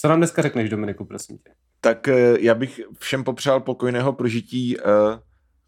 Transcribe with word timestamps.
Co 0.00 0.08
nám 0.08 0.18
dneska 0.18 0.42
řekneš, 0.42 0.70
Dominiku, 0.70 1.04
prosím 1.04 1.38
tě? 1.38 1.50
Tak 1.80 2.08
eh, 2.08 2.36
já 2.40 2.54
bych 2.54 2.80
všem 2.98 3.24
popřál 3.24 3.60
pokojného 3.60 4.12
prožití 4.12 4.76
uh, 4.76 4.84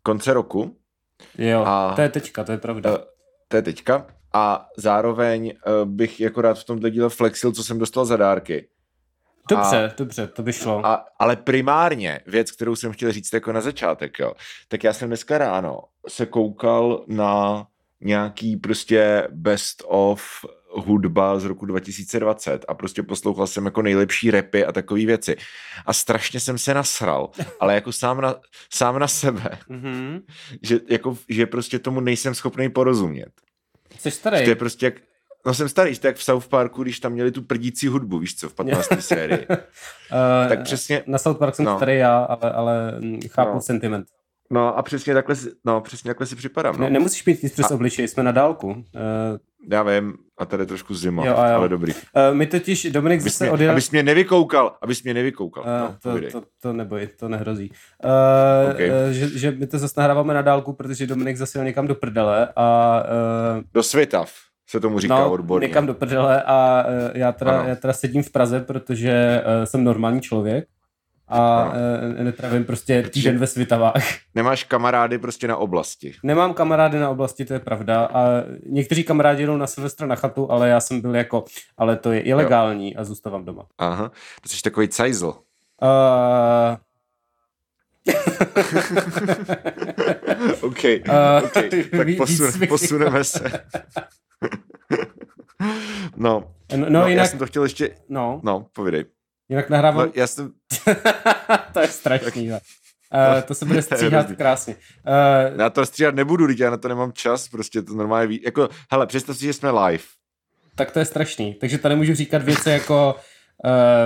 konce 0.03 0.33
roku. 0.33 0.77
Jo, 1.39 1.65
a, 1.67 1.93
to 1.97 2.03
je 2.03 2.09
teďka, 2.09 2.45
to 2.45 2.53
je 2.53 2.59
pravda. 2.59 2.91
Uh, 2.91 3.05
to 3.49 3.57
je 3.57 3.63
teďka. 3.63 4.07
A 4.33 4.69
zároveň 4.77 5.53
uh, 5.67 5.89
bych 5.89 6.21
jako 6.21 6.41
rád 6.41 6.59
v 6.59 6.65
tomto 6.65 6.89
díle 6.89 7.09
flexil, 7.09 7.53
co 7.53 7.65
jsem 7.65 7.79
dostal 7.79 8.05
za 8.05 8.17
dárky. 8.17 8.69
Dobře, 9.49 9.85
a, 9.85 9.95
dobře, 9.99 10.27
to 10.27 10.43
by 10.43 10.53
šlo. 10.53 10.87
A, 10.87 11.07
ale 11.19 11.37
primárně 11.37 12.21
věc, 12.27 12.51
kterou 12.51 12.77
jsem 12.77 12.93
chtěl 12.93 13.13
říct 13.13 13.33
jako 13.33 13.53
na 13.53 13.61
začátek, 13.61 14.19
jo. 14.19 14.33
Tak 14.69 14.85
já 14.85 14.93
jsem 14.93 15.09
dneska 15.09 15.39
ráno 15.39 15.81
se 16.09 16.27
koukal 16.27 17.05
na 17.09 17.67
nějaký 18.01 18.57
prostě 18.57 19.29
best 19.31 19.83
of 19.87 20.23
hudba 20.77 21.39
z 21.39 21.45
roku 21.45 21.67
2020 21.67 22.65
a 22.69 22.75
prostě 22.75 23.03
poslouchal 23.03 23.47
jsem 23.47 23.65
jako 23.65 23.83
nejlepší 23.83 24.31
repy 24.31 24.65
a 24.65 24.73
takové 24.73 25.07
věci. 25.07 25.37
A 25.87 25.93
strašně 25.93 26.41
jsem 26.41 26.59
se 26.59 26.75
nasral, 26.75 27.31
ale 27.61 27.75
jako 27.75 27.93
sám 27.93 28.21
na, 28.21 28.35
sám 28.73 28.99
na 28.99 29.09
sebe, 29.09 29.59
mm-hmm. 29.71 30.23
že, 30.63 30.81
jako, 30.89 31.19
že 31.29 31.47
prostě 31.47 31.79
tomu 31.79 32.01
nejsem 32.01 32.35
schopný 32.35 32.69
porozumět. 32.69 33.33
Jsi 33.99 34.11
starý. 34.11 34.39
Že 34.39 34.45
to 34.45 34.51
je 34.51 34.57
prostě 34.57 34.87
jak, 34.87 34.95
No 35.47 35.55
jsem 35.55 35.69
starý, 35.69 35.95
jste 35.95 36.09
jak 36.09 36.17
v 36.17 36.23
South 36.23 36.49
Parku, 36.49 36.83
když 36.83 37.01
tam 37.01 37.13
měli 37.13 37.33
tu 37.33 37.43
prdící 37.43 37.87
hudbu, 37.87 38.19
víš 38.19 38.37
co, 38.37 38.49
v 38.49 38.55
15. 38.55 38.89
sérii. 39.01 39.47
uh, 39.49 40.49
tak 40.49 40.63
přesně... 40.63 41.03
Na 41.07 41.19
South 41.19 41.39
Park 41.39 41.55
jsem 41.55 41.65
no. 41.65 41.77
starý 41.77 41.97
já, 41.97 42.19
ale, 42.19 42.53
ale 42.53 43.01
chápu 43.29 43.55
no. 43.55 43.61
sentiment. 43.61 44.07
No 44.53 44.79
a 44.79 44.83
přesně 44.83 45.15
takhle 45.15 45.37
si, 45.37 45.51
no, 45.65 45.81
přesně 45.81 46.09
takhle 46.09 46.27
si 46.27 46.37
připadám. 46.37 46.75
No. 46.79 46.85
Ne, 46.85 46.91
nemusíš 46.91 47.25
mít 47.25 47.53
přes 47.53 47.71
a... 47.71 47.75
obličej, 47.75 48.09
jsme 48.09 48.23
na 48.23 48.33
dálku. 48.33 48.69
Uh... 48.69 48.83
Já 49.71 49.83
vím, 49.83 50.15
a 50.39 50.47
tady 50.47 50.63
je 50.63 50.67
trošku 50.67 50.95
zima, 50.95 51.27
jo, 51.27 51.33
jo. 51.33 51.39
ale 51.39 51.69
dobrý. 51.69 51.93
Uh, 51.95 52.01
my 52.33 52.47
totiž, 52.47 52.91
Dominik 52.93 53.21
abys 53.21 53.33
zase 53.33 53.45
mě, 53.45 53.53
odjel... 53.53 53.73
Abys 53.73 53.91
mě 53.91 54.03
nevykoukal, 54.03 54.77
abys 54.83 55.03
mě 55.03 55.15
nevykoukal. 55.15 55.65
Uh, 55.65 55.69
no, 55.71 55.97
to, 56.03 56.31
to, 56.31 56.47
to 56.63 56.73
neboj, 56.73 57.07
to 57.07 57.29
nehrozí. 57.29 57.73
Uh, 58.05 58.71
okay. 58.71 58.91
uh, 58.91 58.95
že, 59.11 59.39
že 59.39 59.51
my 59.51 59.67
to 59.67 59.79
zase 59.79 59.95
nahráváme 59.97 60.35
na 60.35 60.43
dálku, 60.43 60.73
protože 60.73 61.07
Dominik 61.07 61.37
zase 61.37 61.59
jel 61.59 61.65
někam 61.65 61.87
do 61.87 61.95
prdele 61.95 62.49
a... 62.57 63.03
Uh... 63.57 63.63
Do 63.75 63.83
Svitav 63.83 64.33
se 64.69 64.81
tomu 64.81 65.01
říká 65.01 65.19
no, 65.19 65.31
odborně. 65.31 65.69
někam 65.69 65.87
do 65.87 65.95
prdele 65.95 66.43
a 66.43 66.85
uh, 66.89 67.11
já, 67.15 67.33
teda, 67.33 67.65
já 67.65 67.77
teda 67.77 67.93
sedím 67.93 68.23
v 68.23 68.31
Praze, 68.31 68.61
protože 68.61 69.43
uh, 69.45 69.65
jsem 69.65 69.85
normální 69.85 70.21
člověk 70.21 70.65
a 71.31 71.73
no. 72.19 72.25
netravím 72.25 72.65
prostě 72.65 73.03
týden 73.03 73.39
ve 73.39 73.47
Svitavách. 73.47 74.03
Nemáš 74.35 74.65
kamarády 74.65 75.19
prostě 75.19 75.49
na 75.49 75.57
oblasti. 75.57 76.15
Jnemám 76.23 76.55
kamarády 76.55 76.99
na 76.99 77.11
oblasti, 77.11 77.45
to 77.45 77.53
je 77.53 77.61
pravda. 77.61 78.05
A 78.05 78.43
někteří 78.67 79.05
kamarádi 79.05 79.47
jdou 79.47 79.57
na 79.57 79.67
Silvestra 79.67 80.07
na 80.07 80.15
chatu, 80.15 80.51
ale 80.51 80.69
já 80.69 80.81
jsem 80.81 81.01
byl 81.01 81.15
jako, 81.15 81.45
ale 81.79 81.97
to 81.97 82.13
je 82.13 82.21
ilegální 82.21 82.93
jo. 82.93 83.01
a 83.01 83.05
zůstávám 83.05 83.45
doma. 83.45 83.67
Aha, 83.79 84.11
to 84.41 84.49
jsi 84.49 84.63
takový 84.63 84.89
cajzl. 84.89 85.35
Uh... 85.83 86.77
OK, 90.61 90.85
uh, 90.85 91.45
okay. 91.45 91.85
tak 91.91 92.07
posun, 92.17 92.69
posuneme 92.69 93.25
se. 93.25 93.51
no, 96.17 96.55
no, 96.77 96.87
no, 96.89 97.09
jinak... 97.09 97.25
já 97.25 97.27
jsem 97.27 97.39
to 97.39 97.47
chtěl 97.47 97.63
ještě... 97.63 97.95
No, 98.09 98.41
no 98.45 98.67
povídej. 98.73 99.05
Jinak 99.51 99.71
nahrávám... 99.71 100.07
No, 100.07 100.13
já 100.15 100.27
jsem... 100.27 100.53
to 101.73 101.81
je 101.81 101.89
strašný. 101.89 102.51
Uh, 103.35 103.43
to 103.43 103.55
se 103.55 103.65
bude 103.65 103.83
stříhat 103.97 104.27
krásně. 104.37 104.75
Uh, 104.75 105.61
já 105.61 105.71
to 105.71 105.87
stříhat 105.87 106.15
nebudu, 106.15 106.47
já 106.59 106.71
na 106.71 106.77
to 106.77 106.89
nemám 106.89 107.13
čas, 107.13 107.49
prostě 107.49 107.83
to 107.83 107.95
normálně 107.95 108.27
ví. 108.27 108.43
Jako, 108.45 108.69
hele, 108.91 109.07
představ 109.07 109.37
si, 109.37 109.45
že 109.45 109.53
jsme 109.53 109.71
live. 109.71 110.05
Tak 110.77 110.91
to 110.91 110.99
je 110.99 111.05
strašný. 111.05 111.55
Takže 111.55 111.79
tady 111.79 111.97
můžu 111.97 112.15
říkat 112.15 112.43
věci 112.43 112.71
jako 112.71 113.17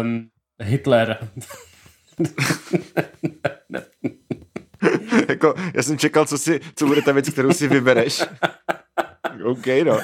um, 0.01 0.29
Hitler. 0.59 1.29
jako, 5.29 5.55
já 5.75 5.83
jsem 5.83 5.99
čekal, 5.99 6.27
co, 6.27 6.39
si, 6.39 6.61
co 6.77 6.87
bude 6.87 7.03
ta 7.03 7.13
věc, 7.13 7.31
kterou 7.31 7.53
si 7.53 7.69
vybereš. 7.69 8.23
OK, 9.45 9.67
no. 9.85 10.01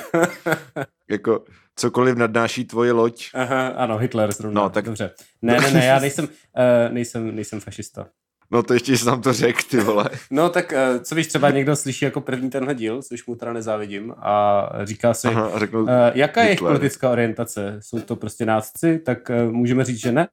jako, 1.10 1.44
cokoliv 1.80 2.16
nadnáší 2.16 2.64
tvoje 2.64 2.92
loď. 2.92 3.30
Aha, 3.34 3.68
ano, 3.68 3.98
Hitler 3.98 4.32
zrovna. 4.32 4.62
No, 4.62 4.70
tak... 4.70 4.84
Dobře. 4.84 5.10
Ne, 5.42 5.60
ne, 5.60 5.70
ne, 5.70 5.84
já 5.84 5.98
nejsem, 6.00 6.24
uh, 6.24 6.92
nejsem, 6.92 7.36
nejsem 7.36 7.60
fašista. 7.60 8.06
No 8.50 8.62
to 8.62 8.74
ještě 8.74 8.98
jsem 8.98 9.22
to 9.22 9.32
řekl, 9.32 9.60
ty 9.70 9.80
vole. 9.80 10.04
No 10.30 10.48
tak 10.48 10.72
uh, 10.72 11.02
co 11.02 11.14
víš, 11.14 11.26
třeba 11.26 11.50
někdo 11.50 11.76
slyší 11.76 12.04
jako 12.04 12.20
první 12.20 12.50
tenhle 12.50 12.74
díl, 12.74 13.02
což 13.02 13.26
mu 13.26 13.34
teda 13.34 13.52
nezávidím, 13.52 14.14
a 14.18 14.68
říká 14.84 15.14
si, 15.14 15.28
Aha, 15.28 15.50
a 15.54 15.58
řeknu, 15.58 15.82
uh, 15.82 15.88
jaká 16.14 16.40
je 16.40 16.46
jejich 16.46 16.58
politická 16.58 17.10
orientace? 17.10 17.76
Jsou 17.80 18.00
to 18.00 18.16
prostě 18.16 18.46
nácci? 18.46 18.98
Tak 18.98 19.30
uh, 19.30 19.52
můžeme 19.52 19.84
říct, 19.84 20.00
že 20.00 20.12
ne? 20.12 20.28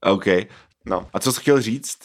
OK. 0.00 0.26
No, 0.86 1.08
a 1.12 1.20
co 1.20 1.32
jsi 1.32 1.40
chtěl 1.40 1.60
říct? 1.60 1.98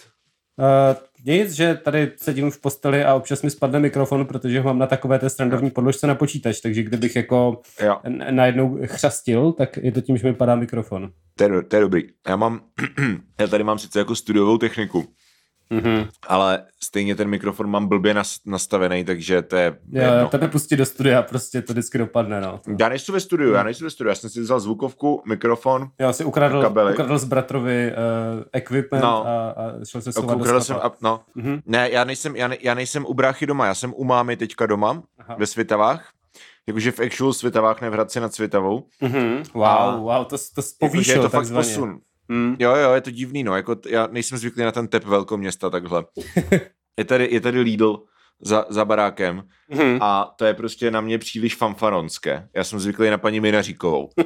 Uh, 0.58 0.96
nic, 1.26 1.52
že 1.52 1.76
tady 1.76 2.12
sedím 2.16 2.52
v 2.52 2.60
posteli 2.60 3.04
a 3.04 3.16
občas 3.16 3.42
mi 3.42 3.50
spadne 3.50 3.80
mikrofon, 3.80 4.26
protože 4.26 4.60
ho 4.60 4.66
mám 4.66 4.80
na 4.80 4.88
takové 4.88 5.20
té 5.20 5.30
strandovní 5.30 5.72
podložce 5.72 6.08
na 6.08 6.16
počítač, 6.16 6.60
takže 6.60 6.84
kdybych 6.84 7.16
jako 7.16 7.62
jo. 7.84 7.98
najednou 8.32 8.80
chřastil, 8.86 9.52
tak 9.52 9.78
je 9.78 9.92
to 9.92 10.02
tím, 10.02 10.18
že 10.18 10.28
mi 10.28 10.34
padá 10.34 10.56
mikrofon. 10.56 11.12
To 11.36 11.44
je, 11.44 11.64
to 11.64 11.76
je 11.76 11.82
dobrý. 11.82 12.04
Já 12.28 12.36
mám, 12.36 12.62
já 13.40 13.48
tady 13.48 13.64
mám 13.64 13.80
sice 13.80 14.00
jako 14.00 14.16
studiovou 14.16 14.58
techniku, 14.58 15.14
Mm-hmm. 15.72 16.08
Ale 16.28 16.64
stejně 16.84 17.16
ten 17.16 17.28
mikrofon 17.28 17.70
mám 17.70 17.88
blbě 17.88 18.16
nastavený, 18.46 19.04
takže 19.04 19.42
to 19.42 19.56
je 19.56 19.78
Jo, 19.92 20.04
jedno. 20.04 20.28
tebe 20.28 20.48
pustit 20.48 20.78
do 20.78 20.86
studia, 20.86 21.22
prostě 21.22 21.62
to 21.62 21.74
vždycky 21.74 21.98
dopadne, 21.98 22.42
no. 22.42 22.62
Já 22.80 22.90
nejsem 22.90 23.14
ve 23.14 23.20
studiu, 23.20 23.54
já 23.54 23.64
nejsem 23.64 23.86
ve 23.86 23.92
studiu, 23.92 24.10
já 24.10 24.16
jsem 24.16 24.30
si 24.30 24.42
vzal 24.42 24.60
zvukovku, 24.60 25.24
mikrofon, 25.28 25.88
Já 26.00 26.14
si 26.14 26.26
ukradl, 26.26 26.74
ukradl 26.92 27.18
z 27.18 27.24
bratrovi 27.24 27.92
uh, 27.92 28.44
equipment 28.54 29.04
no. 29.04 29.28
a, 29.28 29.52
a 29.52 29.86
šel 29.86 30.02
se 30.02 30.12
slovat 30.12 30.38
do 30.40 30.62
jsem, 30.62 30.76
a, 30.82 30.92
no. 31.02 31.22
Mm-hmm. 31.38 31.62
Ne, 31.66 31.90
já 31.92 32.04
nejsem, 32.04 32.36
já, 32.36 32.48
ne, 32.48 32.58
já 32.62 32.74
nejsem 32.74 33.06
u 33.06 33.14
bráchy 33.14 33.46
doma, 33.46 33.66
já 33.66 33.76
jsem 33.76 33.94
u 33.96 34.04
mámy 34.04 34.38
teďka 34.38 34.66
doma, 34.66 35.04
Aha. 35.20 35.36
ve 35.40 35.48
Svitavách 35.48 36.12
jakože 36.68 36.92
v 36.92 37.00
actual 37.00 37.34
Svitavách, 37.34 37.82
ne 37.82 37.90
v 37.90 37.94
Hradci 37.94 38.20
nad 38.20 38.34
Svitavou. 38.34 38.86
Mm-hmm. 39.02 39.44
Wow, 39.54 39.66
a, 39.66 39.96
wow, 39.96 40.26
to, 40.26 40.38
to 40.38 40.62
povýšil, 40.80 41.16
je 41.16 41.22
to 41.22 41.30
fakt 41.30 41.52
posun. 41.52 42.00
Mm. 42.32 42.56
Jo, 42.60 42.76
jo, 42.76 42.94
je 42.94 43.02
to 43.02 43.12
divný, 43.12 43.44
no, 43.44 43.56
jako 43.56 43.76
já 43.90 44.08
nejsem 44.12 44.38
zvyklý 44.38 44.64
na 44.64 44.72
ten 44.72 44.88
tep 44.88 45.04
velkoměsta 45.04 45.70
takhle. 45.70 46.06
je, 46.98 47.06
tady, 47.06 47.30
je 47.32 47.42
tady 47.42 47.62
Lidl 47.62 48.04
za, 48.42 48.66
za 48.70 48.86
barákem 48.86 49.44
mm. 49.70 49.98
a 50.02 50.34
to 50.36 50.46
je 50.46 50.54
prostě 50.54 50.92
na 50.92 51.02
mě 51.02 51.18
příliš 51.18 51.56
fanfaronské. 51.56 52.48
Já 52.56 52.64
jsem 52.64 52.80
zvyklý 52.80 53.10
na 53.10 53.18
paní 53.18 53.40
Minaříkovou. 53.40 54.10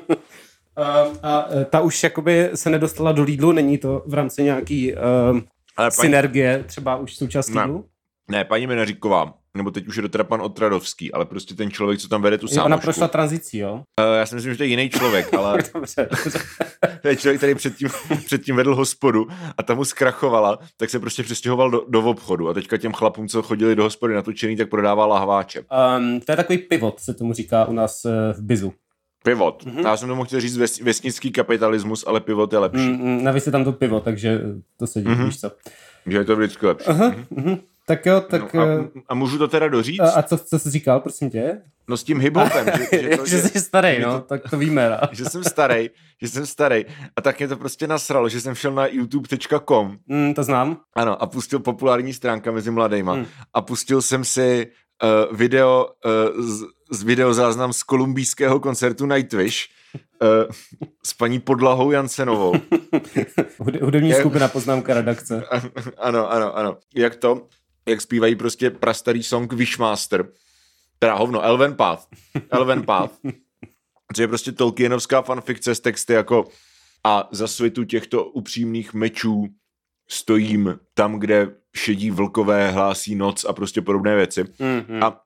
Um, 1.07 1.19
a 1.23 1.47
e, 1.61 1.65
ta 1.65 1.81
už 1.81 2.03
jakoby 2.03 2.49
se 2.55 2.69
nedostala 2.69 3.11
do 3.11 3.23
Lidlu, 3.23 3.51
není 3.51 3.77
to 3.77 4.03
v 4.05 4.13
rámci 4.13 4.43
nějaký 4.43 4.93
um, 4.93 5.43
paní... 5.75 5.91
synergie, 5.91 6.63
třeba 6.67 6.95
už 6.95 7.15
součást 7.15 7.49
Lidlu? 7.49 7.85
Ne, 8.27 8.45
paní 8.45 8.67
Minaříková 8.67 9.33
nebo 9.55 9.71
teď 9.71 9.87
už 9.87 9.95
je 9.95 10.01
to 10.01 10.09
teda 10.09 10.23
pan 10.23 10.41
Otradovský, 10.41 11.13
ale 11.13 11.25
prostě 11.25 11.55
ten 11.55 11.71
člověk, 11.71 11.99
co 11.99 12.07
tam 12.07 12.21
vede 12.21 12.37
tu 12.37 12.47
sámošku. 12.47 12.65
Ona 12.65 12.77
prošla 12.77 13.07
tranzicí, 13.07 13.57
jo? 13.57 13.73
Uh, 13.73 14.15
já 14.17 14.25
si 14.25 14.35
myslím, 14.35 14.53
že 14.53 14.57
to 14.57 14.63
je 14.63 14.69
jiný 14.69 14.89
člověk, 14.89 15.33
ale 15.33 15.57
dobře, 15.73 16.09
dobře. 16.11 16.39
to 17.01 17.07
je 17.07 17.15
člověk, 17.15 17.37
který 17.37 17.55
předtím, 17.55 17.89
předtím 18.25 18.55
vedl 18.55 18.75
hospodu 18.75 19.27
a 19.57 19.63
tam 19.63 19.77
mu 19.77 19.85
zkrachovala, 19.85 20.59
tak 20.77 20.89
se 20.89 20.99
prostě 20.99 21.23
přestěhoval 21.23 21.71
do, 21.71 21.85
do 21.87 22.01
obchodu 22.01 22.49
a 22.49 22.53
teďka 22.53 22.77
těm 22.77 22.93
chlapům, 22.93 23.27
co 23.27 23.41
chodili 23.41 23.75
do 23.75 23.83
hospody 23.83 24.13
natočený, 24.13 24.55
tak 24.55 24.69
prodával 24.69 25.09
lahváče. 25.09 25.59
Um, 25.59 26.19
to 26.19 26.31
je 26.31 26.35
takový 26.35 26.57
pivot, 26.57 26.99
se 26.99 27.13
tomu 27.13 27.33
říká 27.33 27.65
u 27.65 27.73
nás 27.73 28.05
uh, 28.05 28.11
v 28.33 28.41
Bizu. 28.41 28.73
Pivot. 29.23 29.65
Mm-hmm. 29.65 29.87
Já 29.87 29.97
jsem 29.97 30.07
to 30.07 30.15
mohl 30.15 30.25
chtěl 30.25 30.39
říct 30.39 30.57
ves, 30.57 30.79
vesnický 30.79 31.31
kapitalismus, 31.31 32.03
ale 32.07 32.21
pivot 32.21 32.53
je 32.53 32.59
lepší. 32.59 32.89
Mm, 32.89 33.23
navíc 33.23 33.45
je 33.45 33.51
tam 33.51 33.63
to 33.63 33.71
pivo, 33.71 33.99
takže 33.99 34.41
to 34.77 34.87
se 34.87 34.99
mm-hmm. 34.99 35.25
víš 35.25 35.39
co. 35.39 35.51
Že 36.05 36.17
je 36.17 36.25
to 36.25 36.35
vždycky 36.35 36.65
lepší. 36.65 36.87
Aha, 36.87 37.15
mm-hmm. 37.31 37.59
Tak 37.85 38.05
jo, 38.05 38.21
tak... 38.21 38.53
No 38.53 38.63
a, 38.63 38.65
eh, 38.65 39.01
a 39.07 39.15
můžu 39.15 39.37
to 39.37 39.47
teda 39.47 39.67
doříct? 39.67 39.99
A, 39.99 40.11
a 40.11 40.21
co, 40.21 40.37
co 40.37 40.59
jsi 40.59 40.69
říkal, 40.69 40.99
prosím 40.99 41.29
tě? 41.29 41.61
No 41.87 41.97
s 41.97 42.03
tím 42.03 42.19
hybopem. 42.19 42.65
že, 42.77 43.01
že, 43.01 43.09
to, 43.17 43.25
že, 43.25 43.37
že 43.37 43.49
jsi 43.49 43.61
starý, 43.61 43.99
no, 44.01 44.13
to, 44.13 44.21
tak 44.21 44.49
to 44.49 44.57
víme. 44.57 44.89
No. 44.89 44.97
že 45.11 45.25
jsem 45.25 45.43
starý, 45.43 45.89
že 46.21 46.27
jsem 46.27 46.45
starý. 46.45 46.85
A 47.15 47.21
tak 47.21 47.39
mě 47.39 47.47
to 47.47 47.57
prostě 47.57 47.87
nasralo, 47.87 48.29
že 48.29 48.41
jsem 48.41 48.55
šel 48.55 48.71
na 48.71 48.87
youtube.com. 48.87 49.97
Mm, 50.07 50.33
to 50.33 50.43
znám. 50.43 50.77
Ano, 50.95 51.21
a 51.21 51.27
pustil 51.27 51.59
populární 51.59 52.13
stránka 52.13 52.51
mezi 52.51 52.71
mladejma. 52.71 53.15
Mm. 53.15 53.25
A 53.53 53.61
pustil 53.61 54.01
jsem 54.01 54.23
si 54.23 54.67
uh, 55.03 55.37
video, 55.37 55.89
uh, 56.05 56.45
z, 56.45 56.63
z 56.91 57.03
videozáznam 57.03 57.73
z 57.73 57.83
kolumbijského 57.83 58.59
koncertu 58.59 59.05
Nightwish 59.05 59.69
uh, 60.21 60.29
s 61.05 61.13
paní 61.13 61.39
Podlahou 61.39 61.91
Jansenovou. 61.91 62.53
Hudební 63.81 64.13
skupina 64.13 64.47
poznámka 64.47 64.93
redakce. 64.93 65.43
Ano, 65.97 66.31
ano, 66.31 66.57
ano. 66.57 66.77
Jak 66.95 67.15
to? 67.15 67.47
Jak 67.87 68.01
zpívají 68.01 68.35
prostě 68.35 68.69
prastarý 68.69 69.23
song 69.23 69.53
Wishmaster. 69.53 70.29
Teda 70.99 71.13
hovno, 71.13 71.41
Elven 71.41 71.75
Path. 71.75 72.07
Elven 72.49 72.83
Path. 72.83 73.13
Co 74.15 74.21
je 74.21 74.27
prostě 74.27 74.51
Tolkienovská 74.51 75.21
fanfikce 75.21 75.75
s 75.75 75.79
texty 75.79 76.13
jako 76.13 76.45
a 77.03 77.29
za 77.31 77.47
světu 77.47 77.83
těchto 77.83 78.25
upřímných 78.25 78.93
mečů 78.93 79.47
stojím 80.09 80.79
tam, 80.93 81.19
kde 81.19 81.55
šedí 81.75 82.11
vlkové 82.11 82.71
hlásí 82.71 83.15
noc 83.15 83.45
a 83.45 83.53
prostě 83.53 83.81
podobné 83.81 84.15
věci. 84.15 84.43
Mm-hmm. 84.43 85.05
A, 85.05 85.21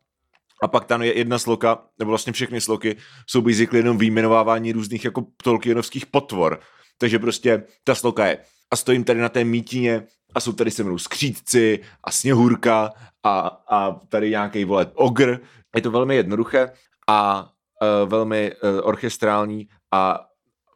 a 0.64 0.68
pak 0.68 0.86
tam 0.86 1.02
je 1.02 1.18
jedna 1.18 1.40
sloka, 1.40 1.84
nebo 2.00 2.10
vlastně 2.10 2.34
všechny 2.34 2.62
sloky 2.62 2.96
jsou 3.28 3.42
basically 3.42 3.80
jenom 3.80 3.98
výjmenovávání 3.98 4.72
různých 4.72 5.06
jako 5.06 5.26
Tolkienovských 5.44 6.06
potvor. 6.06 6.60
Takže 6.98 7.20
prostě 7.20 7.64
ta 7.84 7.96
sloka 7.96 8.28
je 8.28 8.38
a 8.72 8.76
stojím 8.76 9.04
tady 9.04 9.20
na 9.20 9.30
té 9.30 9.44
mítině 9.44 10.08
a 10.36 10.40
jsou 10.40 10.52
tady 10.52 10.72
se 10.72 10.84
mnou 10.84 10.98
skřídci 10.98 11.80
a 12.04 12.12
sněhurka 12.12 12.92
a, 13.24 13.40
a 13.70 13.92
tady 13.92 14.30
nějaký 14.30 14.66
vole 14.66 14.92
ogr. 14.94 15.40
Je 15.76 15.82
to 15.82 15.92
velmi 15.92 16.16
jednoduché 16.16 16.72
a 17.08 17.50
uh, 17.82 18.10
velmi 18.10 18.52
uh, 18.52 18.70
orchestrální 18.84 19.68
a 19.92 20.26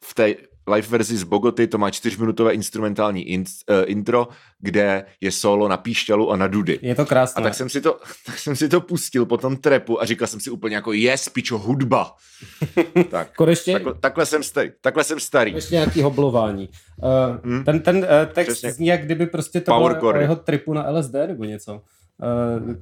v 0.03 0.13
té 0.13 0.35
live 0.67 0.87
verzi 0.87 1.17
z 1.17 1.23
Bogoty, 1.23 1.67
to 1.67 1.77
má 1.77 1.89
čtyřminutové 1.89 2.53
instrumentální 2.53 3.29
in, 3.29 3.43
uh, 3.69 3.75
intro, 3.85 4.27
kde 4.59 5.05
je 5.21 5.31
solo 5.31 5.67
na 5.67 5.77
píšťalu 5.77 6.31
a 6.31 6.37
na 6.37 6.47
dudy. 6.47 6.79
Je 6.81 6.95
to 6.95 7.05
krásné. 7.05 7.41
A 7.41 7.43
tak 7.43 7.53
jsem 7.53 7.69
si 7.69 7.81
to, 7.81 7.99
tak 8.25 8.39
jsem 8.39 8.55
si 8.55 8.69
to 8.69 8.81
pustil 8.81 9.25
po 9.25 9.37
tom 9.37 9.57
trepu 9.57 10.01
a 10.01 10.05
říkal 10.05 10.27
jsem 10.27 10.39
si 10.39 10.49
úplně 10.49 10.75
jako 10.75 10.93
yes, 10.93 11.29
pičo, 11.29 11.57
hudba. 11.57 12.15
tak, 13.09 13.35
Konečně, 13.35 13.73
takhle, 13.73 13.93
takhle, 13.93 14.25
jsem 14.25 14.43
starý, 14.43 14.71
takhle 14.81 15.03
jsem 15.03 15.19
starý. 15.19 15.53
Ještě 15.53 15.75
nějaký 15.75 16.01
hoblování. 16.01 16.69
Uh, 17.03 17.51
hmm? 17.51 17.63
Ten, 17.63 17.79
ten 17.79 17.97
uh, 17.97 18.03
text 18.33 18.49
Přesně. 18.49 18.71
zní, 18.71 18.87
jak 18.87 19.05
kdyby 19.05 19.27
prostě 19.27 19.61
to 19.61 19.71
Power 19.71 19.99
bylo 19.99 20.15
jeho 20.15 20.35
tripu 20.35 20.73
na 20.73 20.89
LSD 20.91 21.13
nebo 21.13 21.43
něco. 21.43 21.81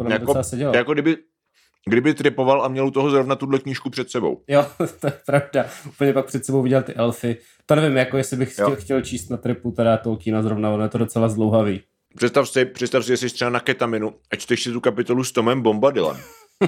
Uh, 0.01 0.11
jako, 0.11 0.33
jako 0.73 0.93
kdyby, 0.93 1.17
Kdyby 1.89 2.13
tripoval 2.13 2.65
a 2.65 2.67
měl 2.67 2.87
u 2.87 2.91
toho 2.91 3.11
zrovna 3.11 3.35
tuhle 3.35 3.59
knížku 3.59 3.89
před 3.89 4.11
sebou. 4.11 4.43
Jo, 4.47 4.65
to 4.99 5.07
je 5.07 5.13
pravda. 5.25 5.65
Úplně 5.87 6.13
pak 6.13 6.25
před 6.25 6.45
sebou 6.45 6.61
viděl 6.61 6.83
ty 6.83 6.93
elfy. 6.93 7.37
To 7.65 7.75
nevím, 7.75 7.97
jako 7.97 8.17
jestli 8.17 8.37
bych 8.37 8.53
chtěl, 8.53 8.75
chtěl 8.75 9.01
číst 9.01 9.29
na 9.29 9.37
tripu 9.37 9.71
teda 9.71 9.97
Tolkiena 9.97 10.41
zrovna, 10.43 10.69
ono 10.69 10.83
je 10.83 10.89
to 10.89 10.97
docela 10.97 11.29
zdlouhavý. 11.29 11.81
Představ 12.15 12.49
si, 12.49 12.65
představ 12.65 13.03
si, 13.03 13.07
že 13.07 13.17
jsi 13.17 13.29
třeba 13.29 13.49
na 13.49 13.59
ketaminu 13.59 14.13
a 14.31 14.35
čteš 14.35 14.63
si 14.63 14.71
tu 14.71 14.81
kapitolu 14.81 15.23
s 15.23 15.31
Tomem 15.31 15.61
Bombadilem. 15.61 16.17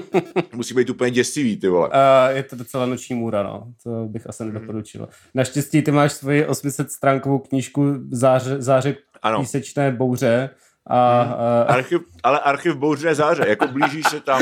Musí 0.55 0.73
být 0.73 0.89
úplně 0.89 1.11
děsivý, 1.11 1.57
ty 1.57 1.67
vole. 1.69 1.89
Uh, 1.89 2.35
je 2.35 2.43
to 2.43 2.55
docela 2.55 2.85
noční 2.85 3.15
můra, 3.15 3.43
no. 3.43 3.67
To 3.83 4.05
bych 4.05 4.29
asi 4.29 4.45
nedoporučil. 4.45 5.01
Mm. 5.01 5.07
Naštěstí 5.33 5.81
ty 5.81 5.91
máš 5.91 6.11
svoji 6.13 6.45
800 6.45 6.91
stránkovou 6.91 7.39
knížku 7.39 7.93
Záře, 8.11 8.61
záře 8.61 8.95
ano. 9.21 9.39
písečné 9.39 9.91
bouře, 9.91 10.49
a, 10.87 11.21
a... 11.21 11.63
Archiv, 11.67 12.01
ale 12.23 12.39
archiv 12.39 12.75
bouře 12.75 13.15
záře, 13.15 13.45
jako 13.47 13.67
blížíš 13.67 14.05
se 14.09 14.19
tam, 14.19 14.41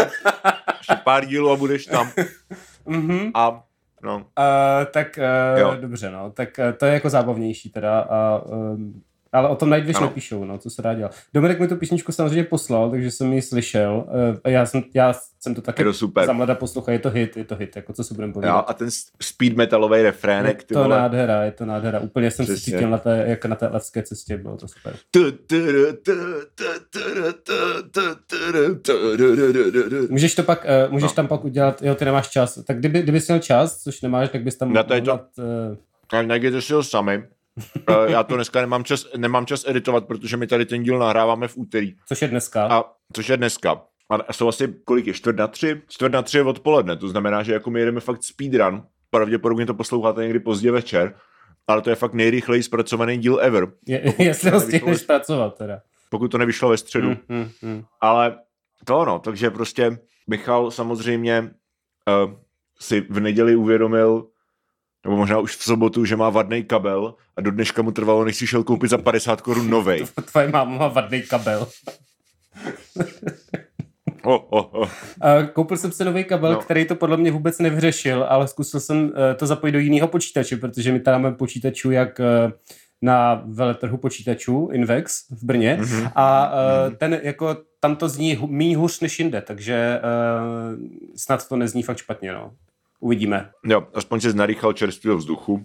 ještě 0.77 0.95
pár 1.03 1.25
dílů 1.25 1.51
a 1.51 1.55
budeš 1.55 1.85
tam. 1.85 2.11
Mm-hmm. 2.87 3.31
A 3.35 3.63
no. 4.03 4.17
Uh, 4.17 4.23
tak 4.91 5.19
uh, 5.65 5.75
dobře, 5.75 6.11
no, 6.11 6.31
tak 6.31 6.49
uh, 6.59 6.71
to 6.77 6.85
je 6.85 6.93
jako 6.93 7.09
zábavnější 7.09 7.69
teda 7.69 7.99
a 7.99 8.41
um, 8.45 9.01
ale 9.33 9.49
o 9.49 9.55
tom 9.55 9.69
najít, 9.69 9.83
když 9.83 9.99
nepíšou, 9.99 10.45
no, 10.45 10.57
co 10.57 10.69
se 10.69 10.81
dá 10.81 10.93
dělat. 10.93 11.15
Dominik 11.33 11.59
mi 11.59 11.67
tu 11.67 11.75
písničku 11.75 12.11
samozřejmě 12.11 12.43
poslal, 12.43 12.91
takže 12.91 13.11
jsem 13.11 13.33
ji 13.33 13.41
slyšel. 13.41 14.05
Uh, 14.07 14.51
já, 14.51 14.65
jsem, 14.65 14.83
já 14.93 15.13
jsem 15.39 15.55
to 15.55 15.61
taky 15.61 15.83
to 15.83 15.93
super. 15.93 16.25
za 16.25 16.33
mlada 16.33 16.55
poslouchal, 16.55 16.93
je 16.93 16.99
to 16.99 17.09
hit, 17.09 17.37
je 17.37 17.43
to 17.43 17.55
hit, 17.55 17.75
jako 17.75 17.93
co 17.93 18.03
si 18.03 18.13
budeme 18.13 18.33
povídat. 18.33 18.55
Jo, 18.55 18.63
a 18.67 18.73
ten 18.73 18.87
speed 19.21 19.57
metalový 19.57 20.01
refrének. 20.01 20.65
Je 20.69 20.75
to 20.75 20.83
vole. 20.83 20.97
nádhera, 20.97 21.43
je 21.43 21.51
to 21.51 21.65
nádhera. 21.65 21.99
Úplně 21.99 22.31
jsem 22.31 22.45
Přesně. 22.45 22.59
se 22.59 22.71
cítil 22.71 22.89
na 22.89 22.97
té, 22.97 23.23
jak 23.27 23.45
na 23.45 23.55
té 23.55 23.67
levské 23.67 24.03
cestě, 24.03 24.37
bylo 24.37 24.57
to 24.57 24.67
super. 24.67 24.95
Můžeš 30.09 30.35
to 30.35 30.43
pak, 30.43 30.65
uh, 30.85 30.93
můžeš 30.93 31.11
no. 31.11 31.15
tam 31.15 31.27
pak 31.27 31.45
udělat, 31.45 31.81
jo, 31.81 31.95
ty 31.95 32.05
nemáš 32.05 32.29
čas. 32.29 32.59
Tak 32.67 32.77
kdyby, 32.77 33.01
kdyby 33.01 33.21
jsi 33.21 33.31
měl 33.31 33.41
čas, 33.41 33.83
což 33.83 34.01
nemáš, 34.01 34.29
tak 34.29 34.43
bys 34.43 34.57
tam... 34.57 34.73
Na 34.73 34.83
to 34.83 34.93
je 34.93 35.01
to, 35.01 35.13
uh, 35.13 36.21
najděte 36.21 36.61
si 36.61 36.73
ho 36.73 36.83
sami. 36.83 37.23
Eh, 37.23 37.40
já 38.07 38.23
to 38.23 38.35
dneska 38.35 38.61
nemám 38.61 38.83
čas, 38.83 39.05
nemám 39.17 39.45
čas 39.45 39.65
editovat, 39.67 40.07
protože 40.07 40.37
my 40.37 40.47
tady 40.47 40.65
ten 40.65 40.83
díl 40.83 40.99
nahráváme 40.99 41.47
v 41.47 41.57
úterý. 41.57 41.95
Což 42.07 42.21
je 42.21 42.27
dneska. 42.27 42.67
A, 42.67 42.83
což 43.13 43.29
je 43.29 43.37
dneska. 43.37 43.81
A 44.27 44.33
jsou 44.33 44.47
asi, 44.47 44.75
kolik 44.85 45.07
je, 45.07 45.13
čtvrt 45.13 45.35
na 45.35 45.47
tři? 45.47 45.81
Čtvrt 45.87 46.13
na 46.13 46.21
tři 46.21 46.37
je 46.37 46.43
odpoledne, 46.43 46.97
to 46.97 47.07
znamená, 47.07 47.43
že 47.43 47.53
jako 47.53 47.69
my 47.69 47.79
jedeme 47.79 47.99
fakt 47.99 48.23
speedrun, 48.23 48.83
pravděpodobně 49.09 49.65
to 49.65 49.73
posloucháte 49.73 50.23
někdy 50.23 50.39
pozdě 50.39 50.71
večer, 50.71 51.15
ale 51.67 51.81
to 51.81 51.89
je 51.89 51.95
fakt 51.95 52.13
nejrychleji 52.13 52.63
zpracovaný 52.63 53.17
díl 53.17 53.39
ever. 53.41 53.67
Je, 53.87 54.13
jestli 54.17 54.49
ho 54.49 54.59
stihneš 54.59 54.97
zpracovat 54.97 55.57
teda. 55.57 55.81
Pokud 56.09 56.31
to 56.31 56.37
nevyšlo 56.37 56.69
ve 56.69 56.77
středu. 56.77 57.09
Mm, 57.09 57.17
mm, 57.29 57.49
mm. 57.61 57.83
Ale 58.01 58.39
to 58.85 58.99
ono, 58.99 59.19
takže 59.19 59.49
prostě 59.49 59.97
Michal 60.29 60.71
samozřejmě 60.71 61.41
uh, 61.41 62.33
si 62.79 63.01
v 63.09 63.19
neděli 63.19 63.55
uvědomil, 63.55 64.27
nebo 65.05 65.17
možná 65.17 65.39
už 65.39 65.55
v 65.55 65.63
sobotu, 65.63 66.05
že 66.05 66.15
má 66.15 66.29
vadný 66.29 66.63
kabel 66.63 67.13
a 67.37 67.41
do 67.41 67.51
dneška 67.51 67.81
mu 67.81 67.91
trvalo, 67.91 68.25
než 68.25 68.35
si 68.35 68.47
šel 68.47 68.63
koupit 68.63 68.89
za 68.89 68.97
50 68.97 69.41
korun 69.41 69.69
novej. 69.69 70.05
Tvoje 70.31 70.47
máma 70.47 70.77
má 70.77 70.87
vadný 70.87 71.21
kabel. 71.21 71.67
Oh, 74.23 74.41
oh, 74.49 74.65
oh. 74.71 74.89
Koupil 75.53 75.77
jsem 75.77 75.91
si 75.91 76.05
nový 76.05 76.23
kabel, 76.23 76.53
no. 76.53 76.59
který 76.59 76.85
to 76.85 76.95
podle 76.95 77.17
mě 77.17 77.31
vůbec 77.31 77.59
nevyřešil, 77.59 78.25
ale 78.29 78.47
zkusil 78.47 78.79
jsem 78.79 79.11
eh, 79.15 79.35
to 79.35 79.47
zapojit 79.47 79.71
do 79.71 79.79
jiného 79.79 80.07
počítače, 80.07 80.57
protože 80.57 80.91
my 80.91 80.99
tady 80.99 81.21
máme 81.21 81.35
počítačů 81.35 81.91
jak 81.91 82.19
eh, 82.19 82.51
na 83.01 83.43
veletrhu 83.45 83.97
počítačů 83.97 84.69
Invex 84.73 85.29
v 85.29 85.43
Brně 85.43 85.77
mm-hmm. 85.81 86.11
a 86.15 86.53
uh, 86.53 86.93
ten 86.93 87.19
jako 87.23 87.57
tam 87.79 87.95
to 87.95 88.09
zní 88.09 88.39
méně 88.47 88.77
hůř 88.77 88.99
než 88.99 89.19
jinde, 89.19 89.41
takže 89.41 90.01
snad 91.15 91.47
to 91.47 91.55
nezní 91.55 91.83
fakt 91.83 91.97
špatně, 91.97 92.33
no. 92.33 92.51
Uvidíme. 93.03 93.49
Jo, 93.65 93.87
aspoň 93.93 94.19
se 94.19 94.33
narýchal 94.33 94.73
čerstvého 94.73 95.17
vzduchu. 95.17 95.53
Uh, 95.53 95.61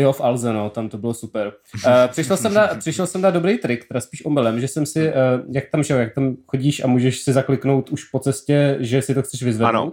jo, 0.00 0.12
v 0.12 0.20
Alze, 0.20 0.52
no, 0.52 0.70
tam 0.70 0.88
to 0.88 0.98
bylo 0.98 1.14
super. 1.14 1.52
Uh, 1.86 1.92
přišel, 2.10 2.36
jsem 2.36 2.54
na, 2.54 2.66
přišel 2.66 3.06
jsem 3.06 3.20
na 3.20 3.30
dobrý 3.30 3.58
trik, 3.58 3.88
teda 3.88 4.00
spíš 4.00 4.24
omylem, 4.24 4.60
že 4.60 4.68
jsem 4.68 4.86
si, 4.86 5.08
uh, 5.08 5.14
jak 5.50 5.64
tam, 5.70 5.82
že 5.82 5.94
jak 5.94 6.14
tam 6.14 6.36
chodíš 6.46 6.84
a 6.84 6.86
můžeš 6.86 7.20
si 7.20 7.32
zakliknout 7.32 7.90
už 7.90 8.04
po 8.04 8.18
cestě, 8.18 8.76
že 8.80 9.02
si 9.02 9.14
to 9.14 9.22
chceš 9.22 9.42
vyzvednout. 9.42 9.74
Ano. 9.74 9.92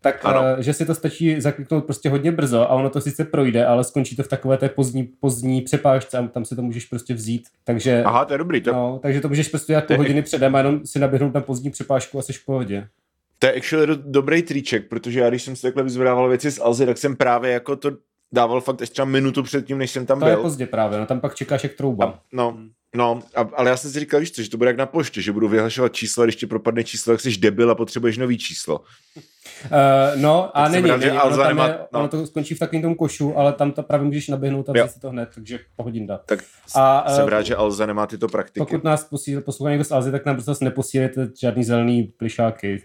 Tak, 0.00 0.24
ano. 0.24 0.40
Uh, 0.40 0.46
že 0.58 0.72
si 0.72 0.86
to 0.86 0.94
stačí 0.94 1.40
zakliknout 1.40 1.84
prostě 1.84 2.08
hodně 2.08 2.32
brzo 2.32 2.62
a 2.62 2.68
ono 2.68 2.90
to 2.90 3.00
sice 3.00 3.24
projde, 3.24 3.66
ale 3.66 3.84
skončí 3.84 4.16
to 4.16 4.22
v 4.22 4.28
takové 4.28 4.56
té 4.56 4.68
pozdní, 4.68 5.02
pozdní 5.04 5.62
přepážce 5.62 6.18
a 6.18 6.26
tam 6.26 6.44
si 6.44 6.56
to 6.56 6.62
můžeš 6.62 6.86
prostě 6.86 7.14
vzít. 7.14 7.48
Takže, 7.64 8.02
Aha, 8.04 8.24
to 8.24 8.34
je 8.34 8.38
dobrý. 8.38 8.60
To... 8.60 8.72
No, 8.72 8.98
takže 9.02 9.20
to 9.20 9.28
můžeš 9.28 9.48
prostě 9.48 9.72
dělat 9.72 9.84
po 9.84 9.96
hodiny 9.96 10.22
předem 10.22 10.54
a 10.54 10.58
jenom 10.58 10.86
si 10.86 10.98
naběhnout 10.98 11.34
na 11.34 11.40
pozdní 11.40 11.70
přepážku 11.70 12.18
a 12.18 12.22
jsi 12.22 12.32
v 12.32 12.44
pohodě. 12.44 12.88
To 13.38 13.46
je 13.46 13.52
actually 13.52 13.86
do, 13.86 13.96
dobrý 13.96 14.42
triček, 14.42 14.88
protože 14.88 15.20
já 15.20 15.28
když 15.28 15.42
jsem 15.42 15.56
si 15.56 15.62
takhle 15.62 15.82
vyzvedával 15.82 16.28
věci 16.28 16.50
z 16.50 16.60
Alzy, 16.60 16.86
tak 16.86 16.98
jsem 16.98 17.16
právě 17.16 17.52
jako 17.52 17.76
to 17.76 17.90
dával 18.32 18.60
fakt 18.60 18.80
ještě 18.80 18.92
třeba 18.92 19.06
minutu 19.06 19.42
předtím, 19.42 19.78
než 19.78 19.90
jsem 19.90 20.06
tam 20.06 20.18
to 20.18 20.24
byl. 20.24 20.34
To 20.34 20.40
je 20.40 20.42
pozdě 20.42 20.66
právě, 20.66 20.98
no 20.98 21.06
tam 21.06 21.20
pak 21.20 21.34
čekáš 21.34 21.62
jak 21.62 21.74
trouba. 21.74 22.06
A, 22.06 22.20
no, 22.32 22.58
no, 22.96 23.20
a, 23.34 23.48
ale 23.56 23.70
já 23.70 23.76
jsem 23.76 23.90
si 23.90 24.00
říkal, 24.00 24.20
víš 24.20 24.32
co, 24.32 24.42
že 24.42 24.50
to 24.50 24.56
bude 24.56 24.70
jak 24.70 24.76
na 24.76 24.86
poště, 24.86 25.22
že 25.22 25.32
budu 25.32 25.48
vyhlašovat 25.48 25.92
číslo 25.92 26.22
a 26.22 26.26
když 26.26 26.36
ti 26.36 26.46
propadne 26.46 26.84
číslo, 26.84 27.12
tak 27.12 27.20
jsi 27.20 27.36
debil 27.36 27.70
a 27.70 27.74
potřebuješ 27.74 28.18
nový 28.18 28.38
číslo. 28.38 28.80
Uh, 28.80 30.20
no, 30.20 30.56
a 30.56 30.68
není, 30.68 30.88
rád, 30.88 31.00
není. 31.00 31.18
Ono, 31.18 31.36
tam 31.36 31.48
nemá, 31.48 31.66
je, 31.66 31.78
no. 31.92 31.98
ono 31.98 32.08
to 32.08 32.26
skončí 32.26 32.54
v 32.54 32.58
takovém 32.58 32.82
tom 32.82 32.94
košu, 32.94 33.38
ale 33.38 33.52
tam 33.52 33.72
to 33.72 33.82
právě 33.82 34.06
můžeš 34.06 34.28
naběhnout 34.28 34.68
a 34.68 34.72
vzít 34.72 34.90
si 34.90 35.00
to 35.00 35.10
hned, 35.10 35.28
takže 35.34 35.58
pohodinda. 35.76 36.20
Tak 36.26 36.44
a, 36.74 37.14
jsem 37.14 37.24
uh, 37.24 37.30
rád, 37.30 37.42
že 37.42 37.56
Alza 37.56 37.86
nemá 37.86 38.06
tyto 38.06 38.28
praktiky. 38.28 38.58
Pokud 38.58 38.84
nás 38.84 39.08
poslouchá 39.44 39.70
někdo 39.70 39.84
z 39.84 39.92
Alzy, 39.92 40.12
tak 40.12 40.26
nám 40.26 40.36
prostě 40.36 40.64
neposílejte 40.64 41.28
žádný 41.40 41.64
zelený 41.64 42.02
plišáky. 42.02 42.82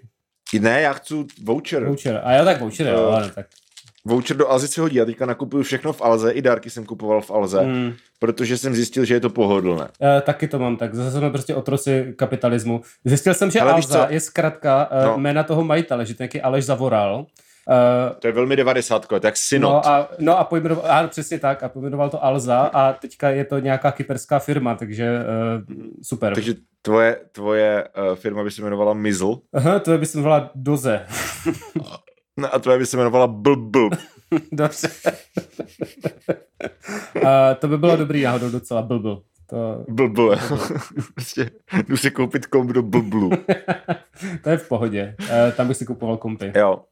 Ne, 0.60 0.81
já 0.81 0.93
chci 0.93 1.25
voucher. 1.43 1.86
Voucher. 1.86 2.22
A 2.24 2.31
já 2.31 2.46
tak 2.46 2.60
voucher, 2.60 2.88
jo, 2.88 3.10
ale 3.10 3.29
tak. 3.29 3.46
Voucher 4.05 4.38
do 4.38 4.50
Alzy 4.50 4.67
se 4.67 4.81
hodí, 4.81 4.96
já 4.96 5.05
teďka 5.05 5.25
nakupuju 5.25 5.63
všechno 5.63 5.93
v 5.93 6.01
Alze, 6.01 6.31
i 6.31 6.41
dárky 6.41 6.70
jsem 6.70 6.86
kupoval 6.86 7.22
v 7.22 7.31
Alze, 7.31 7.62
hmm. 7.62 7.93
protože 8.20 8.58
jsem 8.58 8.75
zjistil, 8.75 9.05
že 9.05 9.13
je 9.13 9.20
to 9.20 9.29
pohodlné. 9.29 9.88
E, 10.17 10.22
taky 10.22 10.48
to 10.48 10.60
mám 10.60 10.77
tak, 10.77 10.96
zase 10.96 11.17
jsme 11.17 11.29
prostě 11.29 11.55
otroci 11.55 12.13
kapitalismu. 12.15 12.81
Zjistil 13.05 13.34
jsem, 13.34 13.51
že 13.51 13.60
Ale 13.60 13.72
Alza 13.72 14.08
je 14.10 14.20
zkrátka 14.20 14.89
e, 14.91 15.05
no. 15.05 15.17
jména 15.17 15.43
toho 15.43 15.63
majitele, 15.63 16.05
že 16.05 16.15
nějaký 16.20 16.41
Aleš 16.41 16.65
Zavoral. 16.65 17.25
Uh, 17.67 18.15
to 18.19 18.27
je 18.27 18.33
velmi 18.33 18.55
90, 18.55 19.07
to 19.07 19.15
je 19.15 19.19
tak 19.19 19.37
synod. 19.37 19.71
No 19.71 19.87
a, 19.87 20.09
no 20.19 20.39
a 20.39 20.43
pojmenoval, 20.43 20.91
ano, 20.91 21.07
přesně 21.07 21.39
tak, 21.39 21.63
a 21.63 21.69
pojmenoval 21.69 22.09
to 22.09 22.25
Alza 22.25 22.59
a 22.59 22.93
teďka 22.93 23.29
je 23.29 23.45
to 23.45 23.59
nějaká 23.59 23.91
kyperská 23.91 24.39
firma, 24.39 24.75
takže 24.75 25.19
uh, 25.19 25.75
super. 26.03 26.35
Takže 26.35 26.53
tvoje, 26.81 27.19
tvoje 27.31 27.87
uh, 28.09 28.15
firma 28.15 28.43
by 28.43 28.51
se 28.51 28.61
jmenovala 28.61 28.93
Mizzle. 28.93 29.35
Aha, 29.53 29.79
tvoje 29.79 29.97
by 29.97 30.05
se 30.05 30.17
jmenovala 30.17 30.51
Doze. 30.55 31.05
no 32.37 32.55
a 32.55 32.59
tvoje 32.59 32.79
by 32.79 32.85
se 32.85 32.97
jmenovala 32.97 33.27
Blbl. 33.27 33.89
Dobře. 34.51 34.89
uh, 37.15 37.21
to 37.59 37.67
by 37.67 37.77
bylo 37.77 37.95
dobrý 37.95 38.23
náhodou 38.23 38.49
docela, 38.49 38.81
Blbl. 38.81 39.23
To... 39.49 39.85
Blbl. 39.89 40.35
prostě 41.15 41.51
jdu 41.87 41.97
si 41.97 42.11
koupit 42.11 42.45
komp 42.45 42.71
do 42.71 42.83
Blblu. 42.83 43.29
to 44.43 44.49
je 44.49 44.57
v 44.57 44.67
pohodě. 44.67 45.15
Tam 45.57 45.67
bych 45.67 45.77
si 45.77 45.85
kupoval 45.85 46.17
kompy. 46.17 46.53
Jo. 46.55 46.83